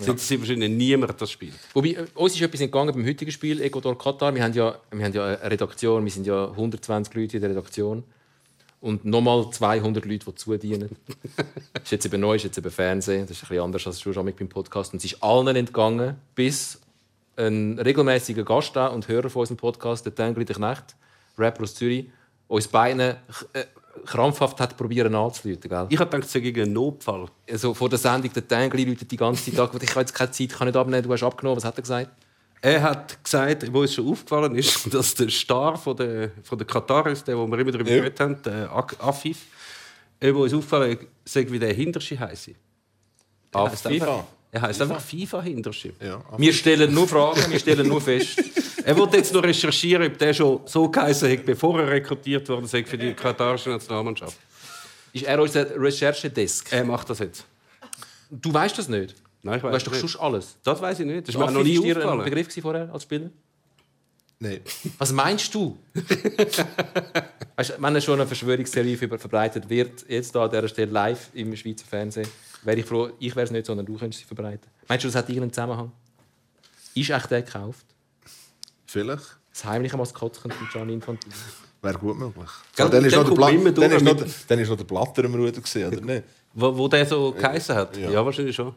Sind 0.00 0.18
sie 0.18 0.40
wahrscheinlich 0.40 0.70
niemand 0.70 1.20
das 1.20 1.30
Spiel. 1.30 1.52
Wobei, 1.72 1.96
uns 2.14 2.34
ist 2.34 2.42
etwas 2.42 2.60
entgangen 2.60 2.92
beim 2.92 3.06
heutigen 3.06 3.30
Spiel 3.30 3.60
Ecuador-Katar. 3.60 4.34
Wir, 4.34 4.42
haben 4.42 4.52
ja, 4.52 4.74
wir 4.90 5.04
haben 5.04 5.12
ja 5.12 5.24
eine 5.24 5.50
Redaktion, 5.50 6.04
wir 6.04 6.10
sind 6.10 6.26
ja 6.26 6.48
120 6.48 7.14
Leute 7.14 7.36
in 7.36 7.40
der 7.42 7.50
Redaktion. 7.50 8.02
Und 8.84 9.06
nochmal 9.06 9.48
200 9.50 10.04
Leute, 10.04 10.26
die 10.26 10.34
zudienen. 10.34 10.94
das 11.72 11.82
ist 11.84 11.90
jetzt 11.90 12.04
eben 12.04 12.20
neu, 12.20 12.34
ist 12.34 12.42
jetzt 12.42 12.58
eben 12.58 12.70
Fernsehen. 12.70 13.22
Das 13.22 13.30
ist 13.30 13.44
ein 13.44 13.48
bisschen 13.48 13.64
anders 13.64 13.86
als 13.86 14.02
schon 14.02 14.14
beim 14.14 14.48
Podcast. 14.50 14.92
Und 14.92 14.98
es 14.98 15.06
ist 15.06 15.22
allen 15.22 15.56
entgangen, 15.56 16.16
bis 16.34 16.78
ein 17.36 17.78
regelmäßiger 17.78 18.44
Gast 18.44 18.76
da 18.76 18.88
und 18.88 19.08
Hörer 19.08 19.30
von 19.30 19.40
unserem 19.40 19.56
Podcast, 19.56 20.04
der 20.04 20.14
Tengri 20.14 20.44
der 20.44 20.56
Knecht, 20.56 20.96
Rapper 21.38 21.62
aus 21.62 21.74
Zürich, 21.74 22.10
uns 22.46 22.68
beiden 22.68 23.00
äh, 23.00 23.14
krampfhaft 24.04 24.60
hat 24.60 24.76
probieren 24.76 25.14
anzuleiten. 25.14 25.70
Gell? 25.70 25.86
Ich 25.88 25.98
habe 25.98 26.10
gedacht, 26.10 26.28
es 26.28 26.42
gegen 26.42 26.64
einen 26.64 26.74
Notfall. 26.74 27.28
also 27.50 27.72
vor 27.72 27.88
der 27.88 27.98
Sendung, 27.98 28.34
der 28.34 28.46
Tengri 28.46 28.84
läutet 28.84 29.10
die 29.10 29.16
ganze 29.16 29.50
Zeit 29.50 29.60
an. 29.60 29.80
Ich 29.80 29.90
habe 29.92 30.00
jetzt 30.00 30.12
keine 30.12 30.30
Zeit, 30.30 30.40
ich 30.40 30.58
kann 30.58 30.66
nicht 30.66 30.76
abnehmen, 30.76 31.02
du 31.02 31.10
hast 31.10 31.22
abgenommen. 31.22 31.56
Was 31.56 31.64
hat 31.64 31.78
er 31.78 31.82
gesagt? 31.82 32.10
Er 32.66 32.80
hat 32.82 33.22
gesagt, 33.22 33.70
wo 33.70 33.82
es 33.82 33.92
schon 33.94 34.08
aufgefallen 34.08 34.54
ist, 34.56 34.86
dass 34.94 35.14
der 35.14 35.28
Star 35.28 35.76
von 35.76 35.94
der, 35.96 36.30
von 36.42 36.56
der 36.56 36.66
Kataris, 36.66 37.22
der, 37.22 37.36
wo 37.36 37.46
wir 37.46 37.58
immer 37.58 37.70
darüber 37.72 37.90
Ja. 37.90 37.96
geredet 37.98 38.18
haben, 38.20 38.42
der 38.42 38.72
Afif, 39.00 39.38
wo 40.32 40.46
es 40.46 40.54
aufgefallen 40.54 40.92
ist, 40.98 41.34
sagt, 41.34 41.52
wie 41.52 41.58
der 41.58 41.74
Hinterschi 41.74 42.16
heisst. 42.16 42.48
Er 43.52 43.70
heisst 43.70 43.86
FIFA. 43.86 43.92
einfach, 44.06 44.24
er 44.50 44.62
heisst 44.62 44.80
einfach 44.80 45.00
FIFA 45.02 45.42
Hinterschi. 45.42 45.92
Ja. 46.00 46.22
Wir 46.38 46.54
stellen 46.54 46.94
nur 46.94 47.06
Fragen, 47.06 47.50
wir 47.50 47.58
stellen 47.58 47.86
nur 47.86 48.00
fest. 48.00 48.42
Er 48.86 48.94
wollte 48.98 49.16
jetzt 49.16 49.32
noch 49.32 49.42
recherchieren, 49.42 50.06
ob 50.06 50.18
der 50.18 50.34
schon 50.34 50.60
so 50.66 50.90
geheißen 50.90 51.30
hat, 51.32 51.46
bevor 51.46 51.80
er 51.80 51.88
rekrutiert 51.88 52.46
worden 52.50 52.64
ist 52.66 52.86
für 52.86 52.98
die 52.98 53.14
katarische 53.14 53.70
Nationalmannschaft. 53.70 54.36
Ist 55.14 55.24
er 55.24 55.40
unser 55.40 55.66
Recherchedesk? 55.80 56.70
Er 56.70 56.84
macht 56.84 57.08
das 57.08 57.20
jetzt. 57.20 57.46
Du 58.30 58.52
weißt 58.52 58.76
das 58.76 58.88
nicht. 58.90 59.14
Nein, 59.44 59.56
ich 59.56 59.62
Du 59.62 59.68
weiß 59.68 59.74
weißt 59.74 59.86
doch 59.86 59.94
sonst 59.94 60.16
alles. 60.16 60.56
Das 60.64 60.80
weiß 60.80 61.00
ich 61.00 61.06
nicht. 61.06 61.28
Das 61.28 61.36
Afif, 61.36 61.54
noch 61.54 61.62
nie 61.62 61.78
dir 61.80 62.10
ein. 62.10 62.24
Begriff 62.24 62.48
vorher 62.60 62.92
als 62.92 63.02
Spieler? 63.04 63.30
Nein. 64.40 64.60
Was 64.98 65.12
meinst 65.12 65.54
du? 65.54 65.78
weißt, 67.56 67.70
du, 67.70 67.74
wenn 67.76 67.84
eine 67.84 68.00
schon 68.00 68.14
eine 68.14 68.26
Verschwörungstheorie 68.26 68.96
ver- 68.96 69.18
verbreitet 69.18 69.68
wird, 69.68 70.04
jetzt 70.08 70.34
da 70.34 70.44
an 70.44 70.50
dieser 70.50 70.68
Stelle 70.68 70.90
live 70.90 71.30
im 71.34 71.54
Schweizer 71.56 71.84
Fernsehen, 71.86 72.26
wäre 72.62 72.80
ich 72.80 72.86
froh, 72.86 73.10
ich 73.18 73.36
wäre 73.36 73.44
es 73.44 73.50
nicht, 73.50 73.66
sondern 73.66 73.86
du 73.86 73.96
könntest 73.96 74.20
sie 74.20 74.26
verbreiten. 74.26 74.68
Meinst 74.88 75.04
du, 75.04 75.08
das 75.08 75.14
hat 75.16 75.28
irgendeinen 75.28 75.52
Zusammenhang? 75.52 75.92
Ist 76.94 77.10
echt 77.10 77.30
der 77.30 77.42
gekauft? 77.42 77.84
Vielleicht. 78.86 79.36
Das 79.52 79.64
heimliche 79.64 79.96
Maskottchen 79.96 80.50
von 80.50 80.68
Gianni 80.72 80.94
Infantino? 80.94 81.34
Wäre 81.82 81.98
gut 81.98 82.16
möglich. 82.18 82.48
Gell, 82.74 82.86
So, 82.86 82.92
dann, 82.92 83.04
ist 83.04 83.14
dann 83.14 83.26
noch 83.28 83.36
dann, 83.36 83.74
durch 83.74 83.92
ist 83.92 84.02
noch 84.02 84.46
dann 84.48 84.58
ist 84.58 84.68
noch 84.70 84.76
der 84.76 84.84
Blatter 84.84 85.24
im 85.24 85.34
Ruder, 85.34 85.52
gewesen, 85.52 85.86
oder 85.86 86.00
nicht? 86.00 86.24
Wo, 86.54 86.76
wo 86.78 86.88
der 86.88 87.04
so 87.04 87.32
geheißen 87.32 87.74
hat? 87.74 87.96
Ja. 87.96 88.10
Ja, 88.10 88.24
wahrscheinlich 88.24 88.56
schon. 88.56 88.74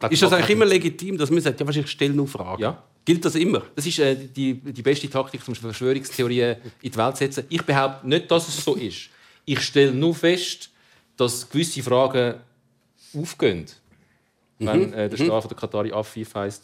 Glaub, 0.00 0.12
Ist 0.12 0.22
das 0.22 0.32
eigentlich 0.32 0.50
immer 0.50 0.64
legitim, 0.64 1.16
dass 1.16 1.30
man 1.30 1.40
sagt, 1.40 1.60
ja, 1.60 1.66
wahrscheinlich 1.66 1.92
stell 1.92 2.10
nur 2.10 2.26
Fragen? 2.26 2.60
Ja. 2.60 2.82
Gilt 3.04 3.24
das 3.24 3.34
immer? 3.36 3.62
Das 3.76 3.86
ist 3.86 3.98
äh, 4.00 4.16
die, 4.16 4.54
die 4.54 4.82
beste 4.82 5.08
Taktik, 5.08 5.40
um 5.46 5.54
Verschwörungstheorien 5.54 6.56
in 6.82 6.90
die 6.90 6.96
Welt 6.96 7.16
zu 7.16 7.24
setzen. 7.24 7.44
Ich 7.48 7.62
behaupte 7.62 8.08
nicht, 8.08 8.30
dass 8.30 8.48
es 8.48 8.64
so 8.64 8.74
ist. 8.74 9.10
Ich 9.44 9.60
stelle 9.60 9.92
nur 9.92 10.14
fest, 10.14 10.70
dass 11.16 11.48
gewisse 11.48 11.82
Fragen 11.82 12.34
aufgehen, 13.14 13.66
wenn 14.58 14.92
äh, 14.92 15.08
der 15.08 15.18
Star 15.18 15.40
von 15.40 15.48
der 15.48 15.58
Katari 15.58 15.92
Afif 15.92 16.34
heisst. 16.34 16.62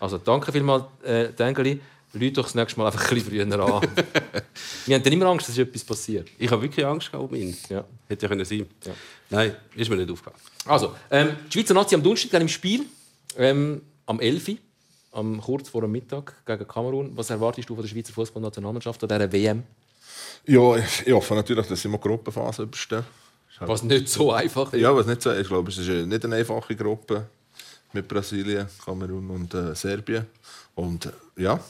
Also 0.00 0.18
danke 0.18 0.52
vielmals, 0.52 0.84
äh, 1.02 1.32
Dengeli. 1.32 1.80
Leute 2.12 2.32
doch 2.32 2.44
das 2.44 2.54
nächste 2.54 2.78
Mal 2.80 2.86
einfach 2.86 3.08
ein 3.10 3.14
bisschen 3.14 3.30
früher 3.30 3.60
an. 3.60 3.82
Wir 4.86 4.94
haben 4.96 5.02
dann 5.02 5.12
immer 5.12 5.26
Angst, 5.26 5.48
dass 5.48 5.58
etwas 5.58 5.84
passiert. 5.84 6.28
Ich 6.38 6.50
habe 6.50 6.62
wirklich 6.62 6.84
Angst 6.84 7.12
gehabt 7.12 7.30
um 7.30 7.34
ihn. 7.36 7.56
Ja. 7.68 7.84
Hätte 8.08 8.24
ja 8.26 8.28
können 8.28 8.44
sein. 8.44 8.66
Ja. 8.84 8.92
Nein, 9.30 9.56
ist 9.76 9.90
mir 9.90 9.96
nicht 9.96 10.10
aufgefallen. 10.10 10.36
Also, 10.64 10.94
ähm, 11.10 11.36
die 11.48 11.52
Schweizer 11.52 11.74
Nazi 11.74 11.94
am 11.94 12.02
Donnerstag 12.02 12.40
im 12.40 12.48
Spiel, 12.48 12.86
ähm, 13.36 13.82
am 14.06 14.20
11. 14.20 14.48
Uhr, 14.48 14.56
am 15.12 15.40
kurz 15.40 15.68
vor 15.68 15.82
dem 15.82 15.92
Mittag 15.92 16.34
gegen 16.46 16.66
Kamerun. 16.66 17.12
Was 17.14 17.28
erwartest 17.30 17.68
du 17.68 17.74
von 17.74 17.82
der 17.84 17.90
Schweizer 17.90 18.12
Fußballnationalmannschaft 18.14 19.02
an 19.02 19.08
dieser 19.08 19.32
WM? 19.32 19.62
Ja, 20.46 20.76
ich, 20.76 21.12
hoffe 21.12 21.34
natürlich, 21.34 21.66
dass 21.66 21.82
sie 21.82 21.88
mal 21.88 21.98
die 21.98 22.08
Gruppenphase 22.08 22.62
überstehen. 22.62 23.04
Halt- 23.60 23.68
Was 23.68 23.82
nicht 23.82 24.08
so 24.08 24.32
einfach 24.32 24.72
ist. 24.72 24.80
Ja, 24.80 24.94
was 24.94 25.06
nicht 25.06 25.20
so. 25.20 25.32
Ich 25.32 25.46
glaube, 25.48 25.70
es 25.70 25.78
ist 25.78 25.88
nicht 25.88 26.24
eine 26.24 26.36
einfache 26.36 26.74
Gruppe 26.74 27.26
mit 27.92 28.06
Brasilien, 28.08 28.66
Kamerun 28.82 29.28
und 29.30 29.52
äh, 29.52 29.74
Serbien. 29.74 30.26
Und 30.74 31.06
äh, 31.06 31.10
ja, 31.36 31.60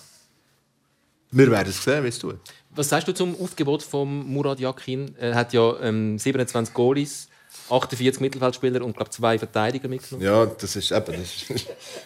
wir 1.31 1.51
werden 1.51 1.69
es 1.69 1.83
sehen, 1.83 2.05
wie 2.05 2.09
es 2.09 2.19
tut. 2.19 2.37
Was 2.71 2.89
sagst 2.89 3.09
du 3.09 3.13
zum 3.13 3.39
Aufgebot 3.41 3.83
von 3.83 4.27
Murat 4.27 4.61
Yakin? 4.61 5.15
Er 5.19 5.35
hat 5.35 5.53
ja 5.53 5.79
ähm, 5.81 6.19
27 6.19 6.73
Goalies, 6.73 7.29
48 7.71 8.21
Mittelfeldspieler 8.21 8.85
und 8.85 8.97
glaube 8.97 9.11
zwei 9.11 9.39
Verteidiger 9.39 9.89
mitgenommen. 9.89 10.25
Ja, 10.25 10.47
das 10.47 10.77
ist 10.77 10.93
eben. 10.93 11.15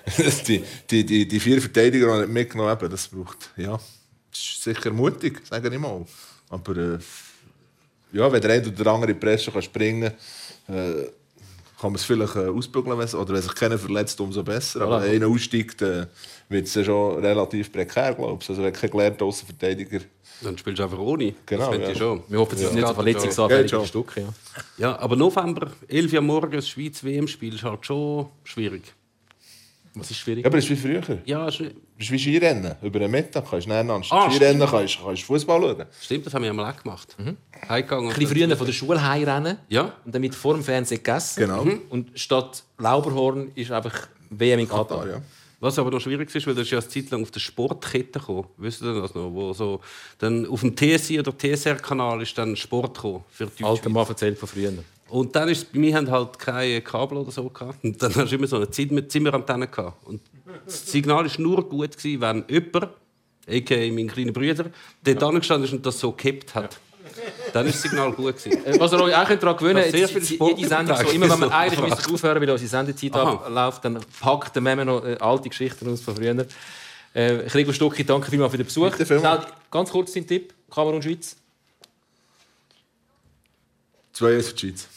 Das 0.04 0.18
ist, 0.18 0.48
die, 0.48 0.64
die, 0.90 1.04
die, 1.04 1.28
die 1.28 1.40
vier 1.40 1.60
Verteidiger 1.60 2.06
die 2.06 2.12
er 2.12 2.18
nicht 2.20 2.32
mitgenommen 2.32 2.72
eben, 2.72 2.90
das 2.90 3.08
braucht. 3.08 3.50
Ja, 3.56 3.78
das 4.30 4.40
ist 4.40 4.62
sicher 4.62 4.90
mutig, 4.90 5.42
sage 5.48 5.68
ich 5.68 5.78
mal. 5.78 6.04
Aber 6.48 6.76
äh, 6.76 6.98
ja, 8.12 8.30
wenn 8.30 8.40
der 8.40 8.50
eine 8.52 8.66
oder 8.66 8.84
der 8.84 8.92
andere 8.92 9.12
in 9.12 9.20
die 9.20 9.26
Presse 9.26 9.50
kann 9.50 9.62
springen 9.62 10.12
kann, 10.66 10.76
äh, 10.76 11.08
kann 11.82 11.90
man 11.90 11.96
es 11.96 12.04
vielleicht 12.04 12.36
äh, 12.36 12.46
ausbügeln. 12.46 12.96
Oder 12.96 13.34
wenn 13.34 13.42
sich 13.42 13.54
keiner 13.56 13.76
verletzt, 13.76 14.20
umso 14.20 14.44
besser. 14.44 14.82
Aber 14.82 15.02
wenn 15.02 15.16
einer 15.16 15.26
aussteigt, 15.26 15.82
äh, 15.82 16.06
wird 16.48 16.68
es 16.68 16.74
ja 16.76 16.84
schon 16.84 17.18
relativ 17.18 17.72
prekär, 17.72 18.14
glaube 18.14 18.38
ich. 18.40 18.48
Also 18.48 18.62
wenn 18.62 18.72
kein 18.72 18.88
gelernter 18.88 19.24
Außenverteidiger. 19.24 19.98
Dann 20.42 20.56
spielst 20.56 20.78
du 20.78 20.84
einfach 20.84 20.98
ohne. 20.98 21.34
Genau, 21.44 21.60
das 21.60 21.68
fände 21.70 21.86
ich 21.90 21.98
ja. 21.98 22.04
schon. 22.04 22.22
Wir 22.28 22.38
hoffen, 22.38 22.54
es 22.54 22.62
ist 22.62 22.74
nicht 22.74 22.82
so 22.82 22.86
Geht 22.86 22.94
verletzungsanfällig 22.94 23.70
schon. 23.70 23.82
wie 23.82 23.86
Stück. 23.88 24.12
Ja. 24.16 24.28
Ja, 24.78 24.98
aber 25.00 25.16
November, 25.16 25.72
11 25.88 26.12
Uhr 26.12 26.20
morgens, 26.20 26.68
Schweiz-WM-Spiel 26.68 27.56
ist 27.56 27.64
halt 27.64 27.84
schon 27.84 28.28
schwierig. 28.44 28.94
Was 29.94 30.10
ist 30.10 30.18
schwierig? 30.18 30.42
Ja, 30.44 30.48
aber 30.48 30.56
das 30.56 30.64
ist 30.64 30.70
wie 30.70 30.76
früher. 30.76 31.18
Ja, 31.26 31.48
ist, 31.48 31.60
Das 31.60 31.68
ist 31.98 32.10
wie 32.10 32.18
Skirennen. 32.18 32.74
Über 32.82 32.98
den 32.98 33.10
Mittag 33.10 33.44
kannst 33.48 33.66
du 33.68 33.72
anstatt 33.74 34.18
Ah, 34.18 34.30
Skirennen 34.30 34.66
kannst, 34.66 34.98
kannst 35.04 35.22
du 35.22 35.26
Fußball 35.26 35.60
schauen. 35.60 35.86
stimmt, 36.00 36.26
das 36.26 36.34
haben 36.34 36.42
wir 36.42 36.50
einmal 36.50 36.72
auch 36.72 36.82
gemacht. 36.82 37.16
Heimgegangen. 37.68 38.08
Ein 38.10 38.18
bisschen 38.18 38.36
früher 38.48 38.56
von 38.56 38.66
der 38.66 38.72
Schule 38.72 39.02
heimrennen 39.06 39.58
Ja. 39.68 39.92
und 40.04 40.14
dann 40.14 40.20
mit 40.22 40.34
vor 40.34 40.54
dem 40.54 40.62
Fernsehen 40.64 40.98
gegessen. 41.02 41.40
Genau. 41.40 41.64
Mhm. 41.64 41.82
Und 41.90 42.18
statt 42.18 42.64
Lauberhorn 42.78 43.52
ist 43.54 43.70
einfach 43.70 44.08
WM 44.30 44.60
in 44.60 44.68
Katar. 44.68 45.02
Ah, 45.04 45.06
ja. 45.08 45.22
Was 45.60 45.78
aber 45.78 45.92
noch 45.92 46.00
schwierig 46.00 46.34
ist, 46.34 46.44
weil 46.46 46.54
das 46.54 46.64
ist 46.64 46.70
ja 46.72 46.78
eine 46.80 46.88
Zeit 46.88 47.10
lang 47.10 47.22
auf 47.22 47.30
der 47.30 47.38
Sportkette 47.38 48.18
gekommen. 48.18 48.46
Wisst 48.56 48.82
ihr 48.82 48.94
das 49.00 49.14
noch? 49.14 49.30
Wo 49.32 49.52
so, 49.52 49.80
dann 50.18 50.44
auf 50.46 50.60
dem 50.60 50.74
TSI 50.74 51.20
oder 51.20 51.36
TSR-Kanal 51.38 52.20
ist 52.22 52.36
dann 52.36 52.56
Sport 52.56 52.94
gekommen 52.96 53.24
für 53.30 53.46
die 53.46 53.62
Alter 53.62 53.88
Mann 53.88 54.06
erzählt 54.08 54.38
von 54.38 54.48
früher. 54.48 54.72
Und 55.12 55.36
dann 55.36 55.46
ist, 55.50 55.66
wir 55.74 55.94
haben 55.94 56.10
halt 56.10 56.38
keine 56.38 56.80
Kabel 56.80 57.18
oder 57.18 57.30
so 57.30 57.46
gehabt. 57.50 57.84
Und 57.84 58.02
dann 58.02 58.14
hast 58.14 58.32
du 58.32 58.36
immer 58.36 58.46
so 58.46 58.56
eine 58.56 58.70
Zimmer- 58.70 59.06
Zimmerantenne 59.06 59.68
gehabt. 59.68 60.06
Und 60.06 60.22
das 60.64 60.90
Signal 60.90 61.26
war 61.26 61.40
nur 61.40 61.68
gut 61.68 61.98
gewesen, 61.98 62.20
wenn 62.22 62.44
jemand, 62.48 62.88
a.k.a. 63.46 63.92
mein 63.92 64.08
kleiner 64.08 64.32
Bruder, 64.32 64.70
dort 65.04 65.22
angestanden 65.22 65.66
ist 65.68 65.74
und 65.74 65.84
das 65.84 66.00
so 66.00 66.12
gekippt 66.12 66.54
hat. 66.54 66.78
Dann 67.52 67.66
ist 67.66 67.74
das 67.74 67.82
Signal 67.82 68.10
gut 68.12 68.38
gewesen. 68.38 68.64
Äh, 68.64 68.80
Was 68.80 68.90
ihr 68.92 69.00
euch 69.02 69.14
auch 69.14 69.28
daran 69.28 69.56
gewöhnen 69.58 69.84
Ja, 69.84 69.90
könnt, 70.08 70.30
jede 70.30 70.66
Sendung 70.68 70.96
so, 70.96 71.10
immer 71.10 71.28
wenn 71.28 71.40
wir 71.40 71.46
So 71.48 71.52
eigentlich 71.52 71.90
müssen 71.90 72.14
aufhören, 72.14 72.40
weil 72.40 72.50
unsere 72.50 72.70
Sendezeit 72.70 73.14
Aha. 73.14 73.32
abläuft, 73.34 73.84
dann 73.84 73.98
packt 74.18 74.54
der 74.54 74.62
Meme 74.62 74.86
noch 74.86 75.04
äh, 75.04 75.18
alte 75.20 75.50
Geschichten 75.50 75.92
aus 75.92 76.00
von 76.00 76.16
früher. 76.16 76.46
Äh, 77.12 77.36
Gregor 77.50 77.74
Stucki, 77.74 78.02
danke 78.02 78.30
vielmals 78.30 78.52
für 78.52 78.56
den 78.56 78.64
Besuch. 78.66 78.94
Schnell, 78.96 79.40
ganz 79.70 79.90
kurz 79.90 80.12
dein 80.12 80.26
Tipp, 80.26 80.54
Kamerun 80.70 81.02
Schweiz. 81.02 81.36
2 84.14 84.40
für 84.42 84.54
die 84.54 84.58
Schweiz. 84.58 84.88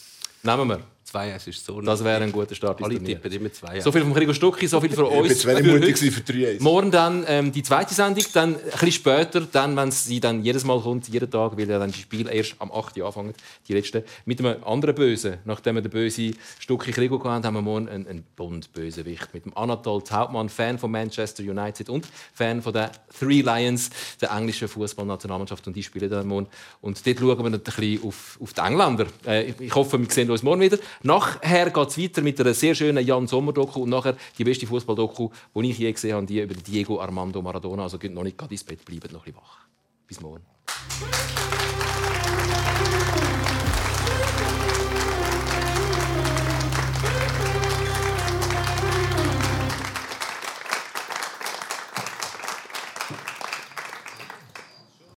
Na 0.45 0.53
MMR. 0.57 0.94
2 1.15 1.29
es 1.29 1.47
ist 1.47 1.65
so 1.65 1.79
Das 1.81 2.03
wäre 2.03 2.21
ein 2.23 2.31
guter 2.31 2.55
Start. 2.55 2.83
Alle 2.83 3.01
tippen 3.01 3.31
immer 3.31 3.51
zwei. 3.51 3.79
So 3.79 3.91
viel 3.91 4.01
von 4.01 4.13
Gregor 4.13 4.33
Stucki, 4.33 4.67
so 4.67 4.81
viel 4.81 4.91
von 4.91 5.05
uns. 5.05 5.45
Ich 5.45 5.45
bin 5.45 5.67
mutig 5.67 5.97
für 5.97 6.21
drei. 6.21 6.57
Morgen 6.59 6.91
dann 6.91 7.23
ähm, 7.27 7.51
die 7.51 7.63
zweite 7.63 7.93
Sendung, 7.93 8.25
dann 8.33 8.55
ein 8.55 8.61
bisschen 8.71 8.91
später, 8.91 9.41
dann, 9.41 9.77
wenn 9.77 9.91
sie 9.91 10.19
dann 10.19 10.43
jedes 10.43 10.65
Mal 10.65 10.79
kommt, 10.81 11.07
jeden 11.07 11.31
Tag, 11.31 11.57
weil 11.57 11.69
ja 11.69 11.79
dann 11.79 11.91
die 11.91 11.99
Spiele 11.99 12.31
erst 12.31 12.55
am 12.59 12.71
8. 12.71 13.01
Anfangen, 13.01 13.33
die 13.67 13.73
letzte, 13.73 14.03
mit 14.25 14.39
einem 14.39 14.61
anderen 14.63 14.95
Bösen. 14.95 15.37
Nachdem 15.45 15.75
wir 15.75 15.81
den 15.81 15.91
bösen 15.91 16.35
Stucki 16.59 16.91
Gregor 16.91 17.19
gehabt 17.19 17.45
haben 17.45 17.45
haben 17.45 17.53
wir 17.53 17.61
morgen 17.61 17.87
einen, 17.87 18.07
einen 18.07 18.23
Bund-Bösewicht 18.35 19.33
mit 19.33 19.45
dem 19.45 19.55
Anatol 19.55 20.01
Taubmann, 20.01 20.49
Fan 20.49 20.77
von 20.77 20.91
Manchester 20.91 21.43
United 21.43 21.89
und 21.89 22.07
Fan 22.33 22.61
von 22.61 22.73
der 22.73 22.91
Three 23.17 23.41
Lions, 23.41 23.89
der 24.19 24.31
englischen 24.31 24.67
Fußballnationalmannschaft. 24.67 25.65
Und 25.67 25.75
die 25.75 25.83
spielen 25.83 26.09
dann 26.09 26.27
morgen. 26.27 26.47
Und 26.81 27.05
dort 27.05 27.19
schauen 27.19 27.37
wir 27.37 27.45
ein 27.45 27.59
bisschen 27.59 28.03
auf, 28.03 28.37
auf 28.41 28.53
die 28.53 28.61
Engländer. 28.61 29.05
Äh, 29.25 29.53
ich 29.59 29.73
hoffe, 29.73 29.97
wir 29.99 30.09
sehen 30.09 30.29
uns 30.29 30.43
morgen 30.43 30.61
wieder. 30.61 30.77
Nachher 31.05 31.69
geht 31.69 31.87
es 31.87 31.99
weiter 31.99 32.23
mit 32.23 32.41
einer 32.41 32.55
sehr 32.55 32.73
schönen 32.73 33.05
Jan 33.05 33.27
Sommer-Doku 33.27 33.83
und 33.83 33.89
nachher 33.89 34.15
die 34.39 34.43
beste 34.43 34.65
Fußball-Doku, 34.65 35.29
die 35.55 35.69
ich 35.69 35.77
je 35.77 35.91
gesehen 35.91 36.15
habe, 36.15 36.25
die 36.25 36.41
über 36.41 36.55
Diego 36.55 36.99
Armando 36.99 37.43
Maradona. 37.43 37.83
Also 37.83 37.99
geht 37.99 38.11
noch 38.11 38.23
nicht 38.23 38.39
gerade 38.39 38.55
ins 38.55 38.63
Bett, 38.63 38.83
bleibt 38.83 39.11
noch 39.11 39.19
ein 39.19 39.31
bisschen 39.31 39.35
wach. 39.35 39.67
Bis 40.07 40.19
morgen. 40.19 40.43